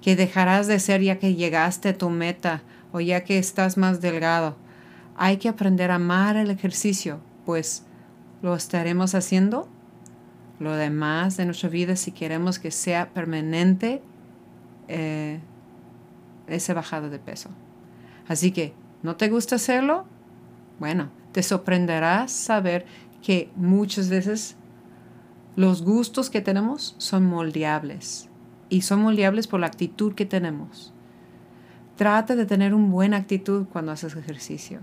que 0.00 0.14
dejarás 0.14 0.66
de 0.68 0.78
ser 0.78 1.02
ya 1.02 1.18
que 1.18 1.34
llegaste 1.34 1.88
a 1.90 1.98
tu 1.98 2.10
meta 2.10 2.62
o 2.92 3.00
ya 3.00 3.24
que 3.24 3.38
estás 3.38 3.76
más 3.76 4.00
delgado. 4.00 4.56
Hay 5.16 5.38
que 5.38 5.48
aprender 5.48 5.90
a 5.90 5.96
amar 5.96 6.36
el 6.36 6.50
ejercicio, 6.50 7.20
pues 7.44 7.84
lo 8.42 8.54
estaremos 8.54 9.14
haciendo 9.14 9.68
lo 10.58 10.72
demás 10.74 11.36
de 11.36 11.44
nuestra 11.44 11.68
vida 11.68 11.96
si 11.96 12.12
queremos 12.12 12.58
que 12.58 12.70
sea 12.70 13.10
permanente 13.10 14.02
eh, 14.88 15.40
ese 16.46 16.72
bajado 16.72 17.10
de 17.10 17.18
peso. 17.18 17.50
Así 18.28 18.52
que, 18.52 18.74
¿no 19.02 19.16
te 19.16 19.28
gusta 19.28 19.56
hacerlo? 19.56 20.04
Bueno, 20.78 21.10
te 21.32 21.42
sorprenderás 21.42 22.32
saber 22.32 22.86
que 23.22 23.50
muchas 23.56 24.08
veces 24.08 24.56
los 25.54 25.82
gustos 25.82 26.28
que 26.30 26.40
tenemos 26.40 26.94
son 26.98 27.24
moldeables 27.24 28.28
y 28.68 28.82
son 28.82 29.02
moldeables 29.02 29.46
por 29.46 29.60
la 29.60 29.66
actitud 29.66 30.14
que 30.14 30.26
tenemos. 30.26 30.92
Trata 31.96 32.36
de 32.36 32.44
tener 32.44 32.74
una 32.74 32.88
buena 32.88 33.16
actitud 33.16 33.66
cuando 33.72 33.92
haces 33.92 34.14
ejercicio. 34.16 34.80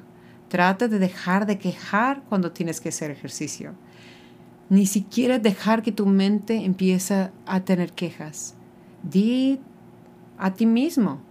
Trata 0.48 0.88
de 0.88 1.00
dejar 1.00 1.46
de 1.46 1.60
quejar 1.60 2.24
cuando 2.30 2.52
tienes 2.52 2.82
que 2.82 2.90
hacer 2.90 3.12
ejercicio. 3.12 3.74
Ni 4.70 4.88
siquiera 4.88 5.38
dejar 5.38 5.84
que 5.84 5.92
tu 5.92 6.06
mente 6.06 6.66
empiece 6.66 7.30
a 7.46 7.60
tener 7.60 7.94
quejas. 7.94 8.56
Di 9.04 9.60
a 10.38 10.54
ti 10.54 10.66
mismo, 10.66 11.22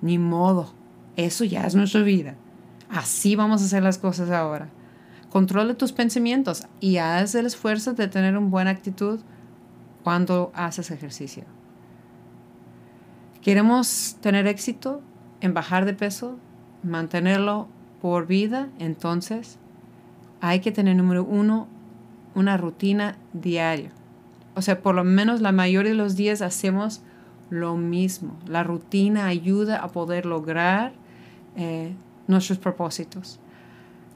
ni 0.00 0.18
modo, 0.18 0.74
eso 1.18 1.44
ya 1.44 1.66
es 1.66 1.74
nuestra 1.74 2.00
vida. 2.00 2.34
Así 2.88 3.36
vamos 3.36 3.60
a 3.60 3.66
hacer 3.66 3.82
las 3.82 3.98
cosas 3.98 4.30
ahora. 4.30 4.70
Controla 5.28 5.74
tus 5.74 5.92
pensamientos 5.92 6.64
y 6.80 6.96
haz 6.96 7.34
el 7.34 7.44
esfuerzo 7.44 7.92
de 7.92 8.08
tener 8.08 8.34
una 8.38 8.48
buena 8.48 8.70
actitud 8.70 9.20
cuando 10.02 10.50
haces 10.54 10.90
ejercicio. 10.90 11.44
¿Queremos 13.42 14.16
tener 14.22 14.46
éxito? 14.46 15.02
en 15.40 15.54
bajar 15.54 15.84
de 15.84 15.94
peso, 15.94 16.36
mantenerlo 16.82 17.68
por 18.00 18.26
vida, 18.26 18.68
entonces 18.78 19.58
hay 20.40 20.60
que 20.60 20.72
tener, 20.72 20.96
número 20.96 21.24
uno, 21.24 21.68
una 22.34 22.56
rutina 22.56 23.16
diaria. 23.32 23.90
O 24.54 24.62
sea, 24.62 24.80
por 24.80 24.94
lo 24.94 25.04
menos 25.04 25.40
la 25.40 25.52
mayoría 25.52 25.92
de 25.92 25.96
los 25.96 26.16
días 26.16 26.42
hacemos 26.42 27.02
lo 27.50 27.76
mismo. 27.76 28.36
La 28.46 28.62
rutina 28.62 29.26
ayuda 29.26 29.78
a 29.78 29.88
poder 29.88 30.26
lograr 30.26 30.92
eh, 31.58 31.94
nuestros 32.26 32.58
propósitos. 32.58 33.38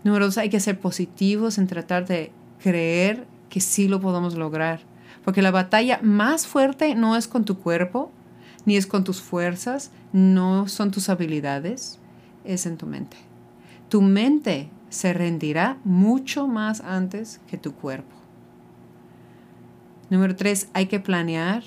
Número 0.05 0.25
dos, 0.25 0.39
hay 0.39 0.49
que 0.49 0.61
ser 0.61 0.81
positivos 0.81 1.59
en 1.59 1.67
tratar 1.67 2.07
de 2.07 2.33
creer 2.63 3.27
que 3.51 3.61
sí 3.61 3.89
lo 3.89 4.01
podemos 4.01 4.35
lograr. 4.35 4.81
Porque 5.25 5.43
la 5.43 5.51
batalla 5.51 6.01
más 6.03 6.47
fuerte 6.47 6.95
no 6.95 7.17
es 7.17 7.29
con 7.29 7.45
tu 7.45 7.59
cuerpo, 7.59 8.11
ni 8.65 8.77
es 8.77 8.87
con 8.87 9.05
tus 9.05 9.21
fuerzas, 9.21 9.91
no 10.13 10.69
son 10.69 10.91
tus 10.91 11.09
habilidades, 11.09 11.99
es 12.45 12.67
en 12.67 12.77
tu 12.77 12.87
mente. 12.87 13.17
Tu 13.89 14.01
mente 14.03 14.71
se 14.89 15.13
rendirá 15.13 15.79
mucho 15.85 16.47
más 16.49 16.81
antes 16.81 17.41
que 17.47 17.59
tu 17.59 17.75
cuerpo. 17.75 18.15
Número 20.11 20.37
tres, 20.37 20.69
hay 20.75 20.87
que 20.87 21.01
planear 21.01 21.63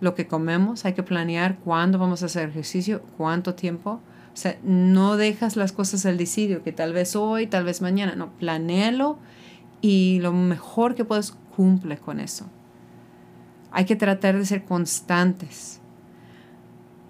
lo 0.00 0.14
que 0.14 0.26
comemos, 0.26 0.84
hay 0.84 0.94
que 0.94 1.02
planear 1.02 1.58
cuándo 1.58 1.98
vamos 1.98 2.22
a 2.22 2.26
hacer 2.26 2.48
ejercicio, 2.48 3.02
cuánto 3.16 3.54
tiempo. 3.54 4.00
O 4.32 4.36
sea, 4.36 4.58
no 4.62 5.16
dejas 5.16 5.56
las 5.56 5.72
cosas 5.72 6.06
al 6.06 6.16
decidio, 6.16 6.62
que 6.62 6.72
tal 6.72 6.92
vez 6.92 7.16
hoy, 7.16 7.46
tal 7.46 7.64
vez 7.64 7.82
mañana. 7.82 8.16
No, 8.16 8.32
planéalo 8.32 9.18
y 9.82 10.20
lo 10.20 10.32
mejor 10.32 10.94
que 10.94 11.04
puedes 11.04 11.32
cumple 11.54 11.98
con 11.98 12.18
eso. 12.18 12.46
Hay 13.70 13.84
que 13.84 13.96
tratar 13.96 14.38
de 14.38 14.46
ser 14.46 14.64
constantes. 14.64 15.80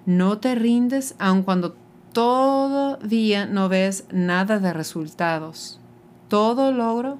No 0.04 0.38
te 0.38 0.54
rindes 0.56 1.14
aun 1.18 1.42
cuando 1.42 1.76
todavía 2.12 3.46
no 3.46 3.68
ves 3.68 4.06
nada 4.12 4.58
de 4.58 4.72
resultados. 4.72 5.80
Todo 6.28 6.72
logro 6.72 7.18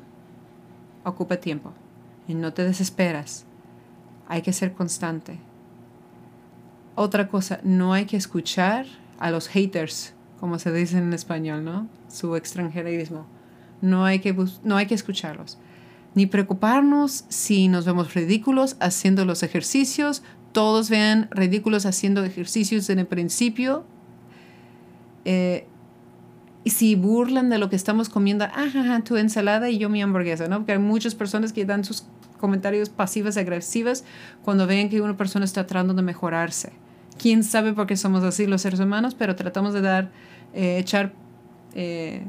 ocupa 1.05 1.37
tiempo 1.37 1.73
y 2.27 2.35
no 2.35 2.53
te 2.53 2.65
desesperas. 2.65 3.45
Hay 4.27 4.43
que 4.43 4.53
ser 4.53 4.73
constante. 4.73 5.39
Otra 6.95 7.29
cosa, 7.29 7.61
no 7.63 7.93
hay 7.93 8.07
que 8.07 8.17
escuchar 8.17 8.87
a 9.23 9.31
los 9.31 9.47
haters, 9.47 10.15
como 10.41 10.59
se 10.59 10.73
dice 10.73 10.99
en 10.99 11.13
español, 11.13 11.65
¿no? 11.65 11.89
Su 12.09 12.35
extranjerismo. 12.35 13.25
No 13.81 14.05
hay 14.05 14.19
que, 14.19 14.37
no 14.65 14.77
hay 14.77 14.87
que 14.87 14.97
escucharlos. 14.97 15.59
Ni 16.15 16.27
preocuparnos 16.27 17.25
si 17.29 17.69
nos 17.69 17.87
vemos 17.87 18.15
ridículos 18.15 18.77
haciendo 18.81 19.25
los 19.25 19.45
ejercicios, 19.45 20.25
todos 20.51 20.91
vean 20.91 21.29
ridículos 21.31 21.87
haciendo 21.87 22.25
ejercicios 22.25 22.91
en 22.91 22.99
el 22.99 23.07
principio. 23.07 23.85
Eh, 25.25 25.69
y 26.65 26.71
si 26.71 26.97
burlan 26.97 27.49
de 27.49 27.59
lo 27.59 27.71
que 27.71 27.77
estamos 27.77 28.09
comiendo, 28.09 28.45
ajá, 28.45 29.05
tu 29.05 29.17
ensalada 29.17 29.71
y 29.71 29.79
yo 29.79 29.89
mi 29.89 30.03
hamburguesa, 30.03 30.49
¿no? 30.49 30.59
Porque 30.59 30.73
hay 30.73 30.79
muchas 30.81 31.15
personas 31.15 31.53
que 31.53 31.65
dan 31.65 31.85
sus 31.85 32.05
comentarios 32.41 32.89
pasivas 32.89 33.37
agresivas 33.37 34.03
cuando 34.45 34.67
ven 34.67 34.89
que 34.89 35.01
una 35.01 35.17
persona 35.17 35.45
está 35.45 35.65
tratando 35.65 35.95
de 35.95 36.03
mejorarse. 36.03 36.73
Quién 37.23 37.45
sabe 37.45 37.73
por 37.73 37.87
qué 37.87 37.97
somos 37.97 38.25
así 38.25 38.49
los 38.49 38.63
seres 38.63 38.81
humanos, 38.81 39.15
pero 39.15 39.37
tratamos 39.37 39.75
de 39.75 39.81
dar, 39.81 40.11
eh, 40.55 40.79
echar 40.79 41.13
eh, 41.73 42.25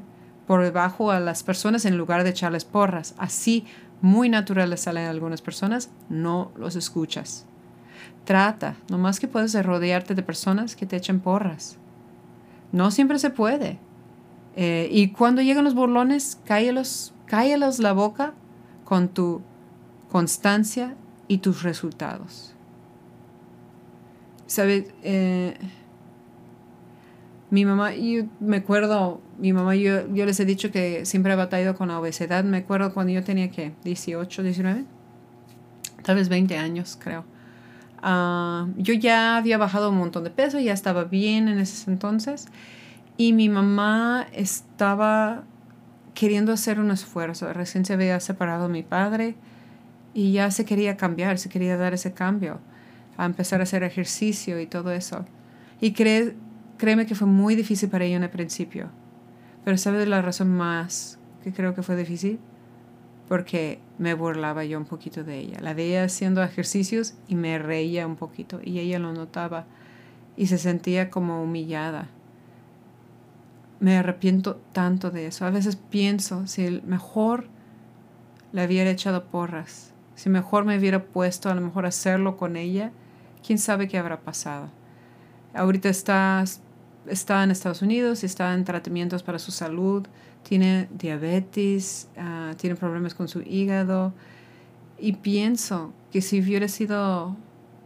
por 0.46 0.62
debajo 0.62 1.10
a 1.10 1.20
las 1.20 1.42
personas 1.42 1.86
en 1.86 1.98
lugar 1.98 2.24
de 2.24 2.30
echarles 2.30 2.64
porras. 2.64 3.16
Así, 3.18 3.66
muy 4.02 4.30
naturales 4.30 4.82
salen 4.82 5.08
algunas 5.08 5.42
personas, 5.42 5.90
no 6.10 6.52
los 6.56 6.76
escuchas. 6.76 7.48
Trata, 8.24 8.76
nomás 8.88 9.20
que 9.20 9.28
puedes 9.28 9.56
rodearte 9.66 10.14
de 10.14 10.22
personas 10.22 10.76
que 10.76 10.86
te 10.86 10.96
echen 10.96 11.22
porras. 11.22 11.80
No 12.72 12.92
siempre 12.92 13.18
se 13.18 13.32
puede. 13.32 13.80
Eh, 14.56 14.90
y 14.92 15.08
cuando 15.08 15.42
llegan 15.42 15.64
los 15.64 15.74
burlones, 15.74 16.40
cállelos, 16.46 17.16
cállelos 17.26 17.80
la 17.80 17.94
boca 17.94 18.36
con 18.84 19.08
tu 19.08 19.42
constancia 20.12 20.94
y 21.28 21.40
tus 21.40 21.64
resultados. 21.64 22.53
¿Sabes? 24.54 24.86
Eh, 25.02 25.56
mi 27.50 27.66
mamá, 27.66 27.96
yo 27.96 28.26
me 28.40 28.58
acuerdo, 28.58 29.20
mi 29.40 29.52
mamá, 29.52 29.76
yo, 29.76 30.08
yo 30.14 30.28
les 30.28 30.40
he 30.40 30.46
dicho 30.46 30.70
que 30.70 31.08
siempre 31.08 31.34
he 31.34 31.36
batallado 31.36 31.76
con 31.76 31.88
la 31.88 32.00
obesidad. 32.00 32.44
Me 32.44 32.58
acuerdo 32.58 32.94
cuando 32.94 33.12
yo 33.12 33.24
tenía 33.24 33.50
que 33.50 33.72
18, 33.84 34.44
19, 34.44 34.86
tal 36.04 36.18
vez 36.18 36.30
20 36.30 36.56
años, 36.56 37.00
creo 37.02 37.26
Ah, 38.04 38.68
yo 38.78 38.94
ya 38.94 39.38
había 39.38 39.58
bajado 39.58 39.90
un 39.90 39.98
montón 39.98 40.24
de 40.24 40.30
peso, 40.30 40.60
ya 40.60 40.74
estaba 40.74 41.06
bien 41.06 41.48
en 41.48 41.58
ese 41.58 41.90
entonces. 41.90 42.46
Y 43.18 43.34
mi 43.34 43.50
mamá 43.50 44.28
estaba 44.34 45.46
queriendo 46.14 46.54
hacer 46.54 46.80
un 46.80 46.92
esfuerzo. 46.92 47.52
Recién 47.54 47.86
se 47.86 47.94
había 47.94 48.20
separado 48.20 48.70
mi 48.70 48.84
padre 48.84 49.34
y 50.14 50.34
ya 50.34 50.52
se 50.52 50.64
quería 50.64 50.96
cambiar, 50.96 51.40
se 51.40 51.50
quería 51.50 51.76
dar 51.76 51.96
ese 51.96 52.14
cambio, 52.14 52.60
a 53.18 53.26
empezar 53.26 53.60
a 53.60 53.64
hacer 53.64 53.84
ejercicio 53.84 54.60
y 54.60 54.68
todo 54.68 54.92
eso. 54.92 55.26
Y 55.80 55.94
cree, 55.94 56.36
créeme 56.78 57.06
que 57.06 57.16
fue 57.16 57.28
muy 57.28 57.56
difícil 57.56 57.90
para 57.90 58.06
ella 58.06 58.18
en 58.18 58.24
el 58.24 58.30
principio. 58.30 58.90
Pero 59.64 59.78
¿sabes 59.78 60.08
la 60.08 60.22
razón 60.22 60.50
más 60.50 61.20
que 61.44 61.54
creo 61.54 61.74
que 61.74 61.84
fue 61.84 61.96
difícil? 61.96 62.40
Porque 63.28 63.80
me 63.98 64.14
burlaba 64.14 64.66
yo 64.66 64.78
un 64.78 64.86
poquito 64.86 65.24
de 65.24 65.40
ella. 65.40 65.60
La 65.62 65.74
veía 65.74 66.04
haciendo 66.04 66.44
ejercicios 66.44 67.16
y 67.28 67.36
me 67.36 67.58
reía 67.58 68.06
un 68.06 68.16
poquito 68.16 68.60
y 68.64 68.80
ella 68.80 69.00
lo 69.00 69.14
notaba 69.14 69.66
y 70.36 70.48
se 70.48 70.58
sentía 70.58 71.10
como 71.10 71.42
humillada. 71.42 72.10
Me 73.80 73.98
arrepiento 73.98 74.62
tanto 74.72 75.12
de 75.12 75.28
eso. 75.28 75.46
A 75.46 75.50
veces 75.50 75.76
pienso 75.76 76.48
si 76.48 76.82
mejor 76.86 77.48
le 78.52 78.66
hubiera 78.66 78.90
echado 78.90 79.26
porras, 79.26 79.94
si 80.16 80.30
mejor 80.30 80.64
me 80.64 80.78
hubiera 80.78 81.06
puesto 81.06 81.50
a 81.50 81.56
lo 81.56 81.62
mejor 81.62 81.86
hacerlo 81.86 82.38
con 82.38 82.56
ella, 82.56 82.92
quién 83.46 83.60
sabe 83.60 83.88
qué 83.88 83.98
habrá 83.98 84.20
pasado. 84.22 84.70
Ahorita 85.54 85.90
está, 85.90 86.44
está 87.08 87.44
en 87.44 87.52
Estados 87.52 87.82
Unidos 87.82 88.24
está 88.24 88.54
en 88.54 88.64
tratamientos 88.64 89.24
para 89.24 89.40
su 89.40 89.52
salud 89.52 90.08
tiene 90.44 90.88
diabetes, 90.92 92.10
ah, 92.18 92.54
tiene 92.58 92.76
problemas 92.76 93.16
con 93.16 93.28
su 93.28 93.42
hígado. 93.42 94.14
Y 95.00 95.14
pienso 95.14 95.92
que 96.12 96.22
si 96.22 96.42
hubiera 96.42 96.68
sido 96.68 97.36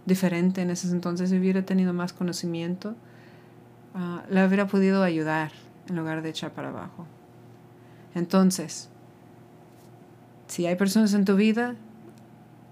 diferente 0.05 0.61
en 0.61 0.69
ese 0.69 0.89
entonces, 0.89 1.29
si 1.29 1.37
hubiera 1.37 1.63
tenido 1.63 1.93
más 1.93 2.13
conocimiento, 2.13 2.95
uh, 3.95 4.31
le 4.31 4.45
hubiera 4.45 4.67
podido 4.67 5.03
ayudar 5.03 5.51
en 5.87 5.95
lugar 5.95 6.21
de 6.21 6.29
echar 6.29 6.51
para 6.51 6.69
abajo. 6.69 7.05
Entonces, 8.13 8.89
si 10.47 10.65
hay 10.65 10.75
personas 10.75 11.13
en 11.13 11.25
tu 11.25 11.35
vida, 11.35 11.75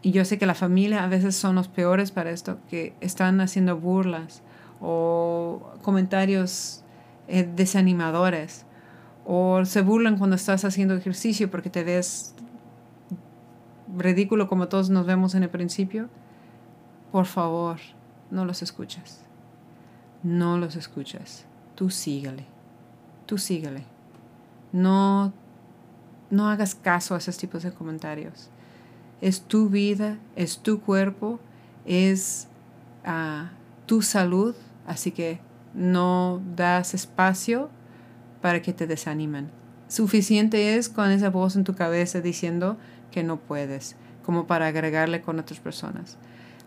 y 0.06 0.12
yo 0.12 0.24
sé 0.24 0.38
que 0.38 0.46
la 0.46 0.54
familia 0.54 1.04
a 1.04 1.08
veces 1.08 1.36
son 1.36 1.56
los 1.56 1.68
peores 1.68 2.12
para 2.12 2.30
esto, 2.30 2.60
que 2.70 2.94
están 3.02 3.42
haciendo 3.42 3.76
burlas 3.80 4.44
o 4.80 5.74
comentarios 5.82 6.84
eh, 7.28 7.50
desanimadores, 7.56 8.68
o 9.26 9.66
se 9.66 9.82
burlan 9.82 10.20
cuando 10.20 10.36
estás 10.36 10.64
haciendo 10.64 10.94
ejercicio 10.94 11.50
porque 11.50 11.72
te 11.72 11.84
ves 11.84 12.36
ridículo 13.98 14.48
como 14.48 14.68
todos 14.68 14.92
nos 14.92 15.08
vemos 15.08 15.34
en 15.34 15.42
el 15.42 15.50
principio, 15.50 16.08
por 17.12 17.26
favor, 17.26 17.80
no 18.30 18.46
los 18.46 18.62
escuches. 18.62 19.22
No 20.22 20.60
los 20.60 20.76
escuches. 20.76 21.46
Tú 21.74 21.90
sígale. 21.90 22.46
Tú 23.26 23.40
sígale. 23.40 23.86
No, 24.72 25.34
no 26.30 26.48
hagas 26.48 26.76
caso 26.76 27.16
a 27.16 27.18
esos 27.18 27.38
tipos 27.38 27.64
de 27.64 27.72
comentarios. 27.72 28.52
Es 29.26 29.42
tu 29.42 29.70
vida, 29.70 30.20
es 30.36 30.60
tu 30.60 30.82
cuerpo, 30.82 31.40
es 31.84 32.48
ah, 33.04 33.50
tu 33.88 34.04
salud, 34.04 34.54
así 34.86 35.10
que 35.10 35.40
no 35.74 36.44
das 36.56 36.94
espacio 36.94 37.72
para 38.40 38.62
que 38.62 38.72
te 38.72 38.86
desanimen. 38.86 39.50
Suficiente 39.88 40.76
es 40.76 40.90
con 40.90 41.10
esa 41.10 41.32
voz 41.32 41.56
en 41.56 41.64
tu 41.64 41.74
cabeza 41.74 42.22
diciendo 42.22 42.78
que 43.10 43.24
no 43.24 43.38
puedes, 43.38 43.96
como 44.24 44.46
para 44.46 44.68
agregarle 44.68 45.22
con 45.22 45.40
otras 45.40 45.60
personas. 45.60 46.20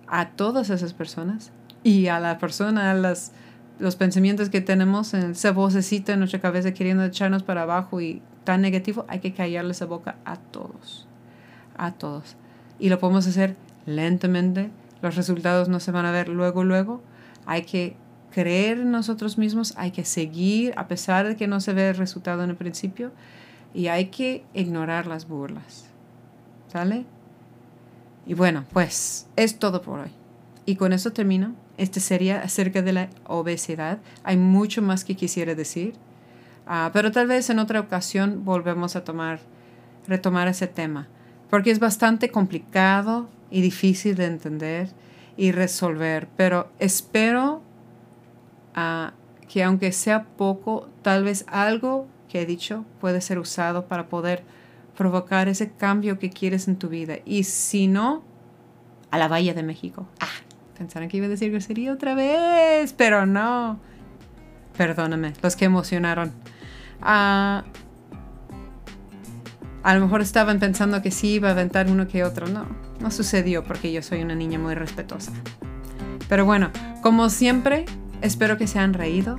A 0.09 0.31
todas 0.31 0.69
esas 0.69 0.95
personas 0.95 1.53
y 1.85 2.09
a 2.09 2.19
la 2.19 2.41
persona, 2.41 2.91
a 2.91 2.95
las, 2.95 3.31
los 3.79 3.95
pensamientos 3.95 4.49
que 4.51 4.61
tenemos, 4.61 5.15
en 5.15 5.31
esa 5.31 5.53
vocecita 5.53 6.15
en 6.15 6.19
nuestra 6.19 6.41
cabeza 6.41 6.75
queriendo 6.75 7.05
echarnos 7.05 7.45
para 7.45 7.63
abajo 7.63 8.01
y 8.01 8.21
tan 8.43 8.63
negativo, 8.63 9.05
hay 9.07 9.21
que 9.21 9.33
callarle 9.33 9.71
esa 9.71 9.87
boca 9.87 10.17
a 10.25 10.35
todos. 10.39 11.07
A 11.77 11.93
todos. 11.93 12.37
Y 12.79 12.89
lo 12.89 12.99
podemos 12.99 13.27
hacer 13.27 13.57
lentamente. 13.87 14.71
Los 15.03 15.17
resultados 15.17 15.69
no 15.69 15.81
se 15.81 15.93
van 15.93 16.07
a 16.07 16.13
ver 16.13 16.29
luego, 16.29 16.65
luego. 16.65 17.03
Hay 17.47 17.63
que 17.63 17.97
creer 18.31 18.79
en 18.79 18.91
nosotros 18.91 19.39
mismos, 19.39 19.75
hay 19.77 19.91
que 19.91 20.05
seguir 20.05 20.75
a 20.77 20.87
pesar 20.87 21.27
de 21.27 21.37
que 21.37 21.47
no 21.47 21.61
se 21.61 21.73
ve 21.73 21.89
el 21.89 21.97
resultado 21.97 22.45
en 22.45 22.51
el 22.51 22.57
principio 22.57 23.11
y 23.75 23.89
hay 23.89 24.07
que 24.07 24.45
ignorar 24.55 25.07
las 25.07 25.27
burlas. 25.27 25.87
¿Sale? 26.73 27.07
Y 28.27 28.35
bueno, 28.35 28.65
pues 28.73 29.27
es 29.37 29.59
todo 29.59 29.81
por 29.83 30.01
hoy. 30.01 30.11
Y 30.67 30.77
con 30.77 30.93
eso 30.93 31.13
termino. 31.13 31.55
Este 31.79 32.01
sería 32.01 32.43
acerca 32.43 32.83
de 32.83 32.93
la 32.93 33.09
obesidad. 33.25 33.99
Hay 34.23 34.37
mucho 34.37 34.83
más 34.83 35.05
que 35.05 35.17
quisiera 35.17 35.55
decir, 35.55 35.95
ah, 36.67 36.91
pero 36.93 37.11
tal 37.11 37.27
vez 37.27 37.49
en 37.49 37.59
otra 37.59 37.81
ocasión 37.81 38.45
volvemos 38.45 38.97
a 38.97 39.05
tomar, 39.05 39.41
retomar 40.07 40.49
ese 40.49 40.67
tema, 40.67 41.09
porque 41.51 41.71
es 41.71 41.79
bastante 41.79 42.31
complicado 42.31 43.29
y 43.51 43.61
difícil 43.61 44.17
de 44.17 44.27
entender 44.27 44.89
y 45.37 45.53
resolver, 45.53 46.29
pero 46.37 46.71
espero 46.79 47.63
que 49.49 49.65
aunque 49.65 49.93
sea 49.93 50.25
poco, 50.25 50.89
tal 51.03 51.25
vez 51.25 51.45
algo 51.49 52.07
que 52.29 52.43
he 52.43 52.47
dicho 52.47 52.85
puede 53.01 53.21
ser 53.21 53.39
usado 53.39 53.87
para 53.87 54.09
poder 54.09 54.45
provocar 54.97 55.49
ese 55.49 55.71
cambio 55.71 56.19
que 56.19 56.31
quieres 56.31 56.69
en 56.69 56.77
tu 56.77 56.89
vida. 56.89 57.17
Y 57.25 57.45
si 57.45 57.87
no, 57.89 58.23
a 59.11 59.19
la 59.19 59.29
Valle 59.29 59.55
de 59.55 59.63
México. 59.63 60.07
Ah, 60.21 60.27
pensaron 60.77 61.09
que 61.09 61.17
iba 61.17 61.27
a 61.27 61.31
decir 61.31 61.51
que 61.51 61.61
sería 61.61 61.93
otra 61.93 62.15
vez, 62.15 62.93
pero 62.93 63.27
no. 63.27 63.81
Perdóname, 64.77 65.33
los 65.43 65.57
que 65.57 65.65
emocionaron. 65.65 66.33
Ah, 67.01 67.65
a 69.89 69.95
lo 69.95 70.01
mejor 70.01 70.21
estaban 70.21 70.59
pensando 70.59 71.01
que 71.03 71.11
sí 71.11 71.35
iba 71.35 71.49
a 71.49 71.53
aventar 71.53 71.91
uno 71.91 72.07
que 72.09 72.25
otro. 72.25 72.47
No, 72.47 72.67
no 73.01 73.11
sucedió 73.11 73.65
porque 73.65 73.93
yo 73.93 74.03
soy 74.03 74.23
una 74.23 74.35
niña 74.35 74.59
muy 74.59 74.75
respetuosa. 74.75 75.33
Pero 76.29 76.45
bueno, 76.45 76.71
como 77.03 77.31
siempre, 77.31 77.87
Espero 78.21 78.59
que 78.59 78.67
se 78.67 78.79
han 78.79 78.95
reído, 78.95 79.39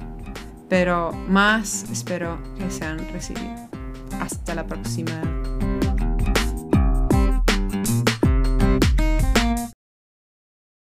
pero 0.69 1.11
más 1.11 1.83
espero 1.91 2.37
que 2.57 2.71
se 2.71 2.85
han 2.85 2.99
recibido. 3.11 3.69
Hasta 4.21 4.55
la 4.55 4.65
próxima. 4.65 5.21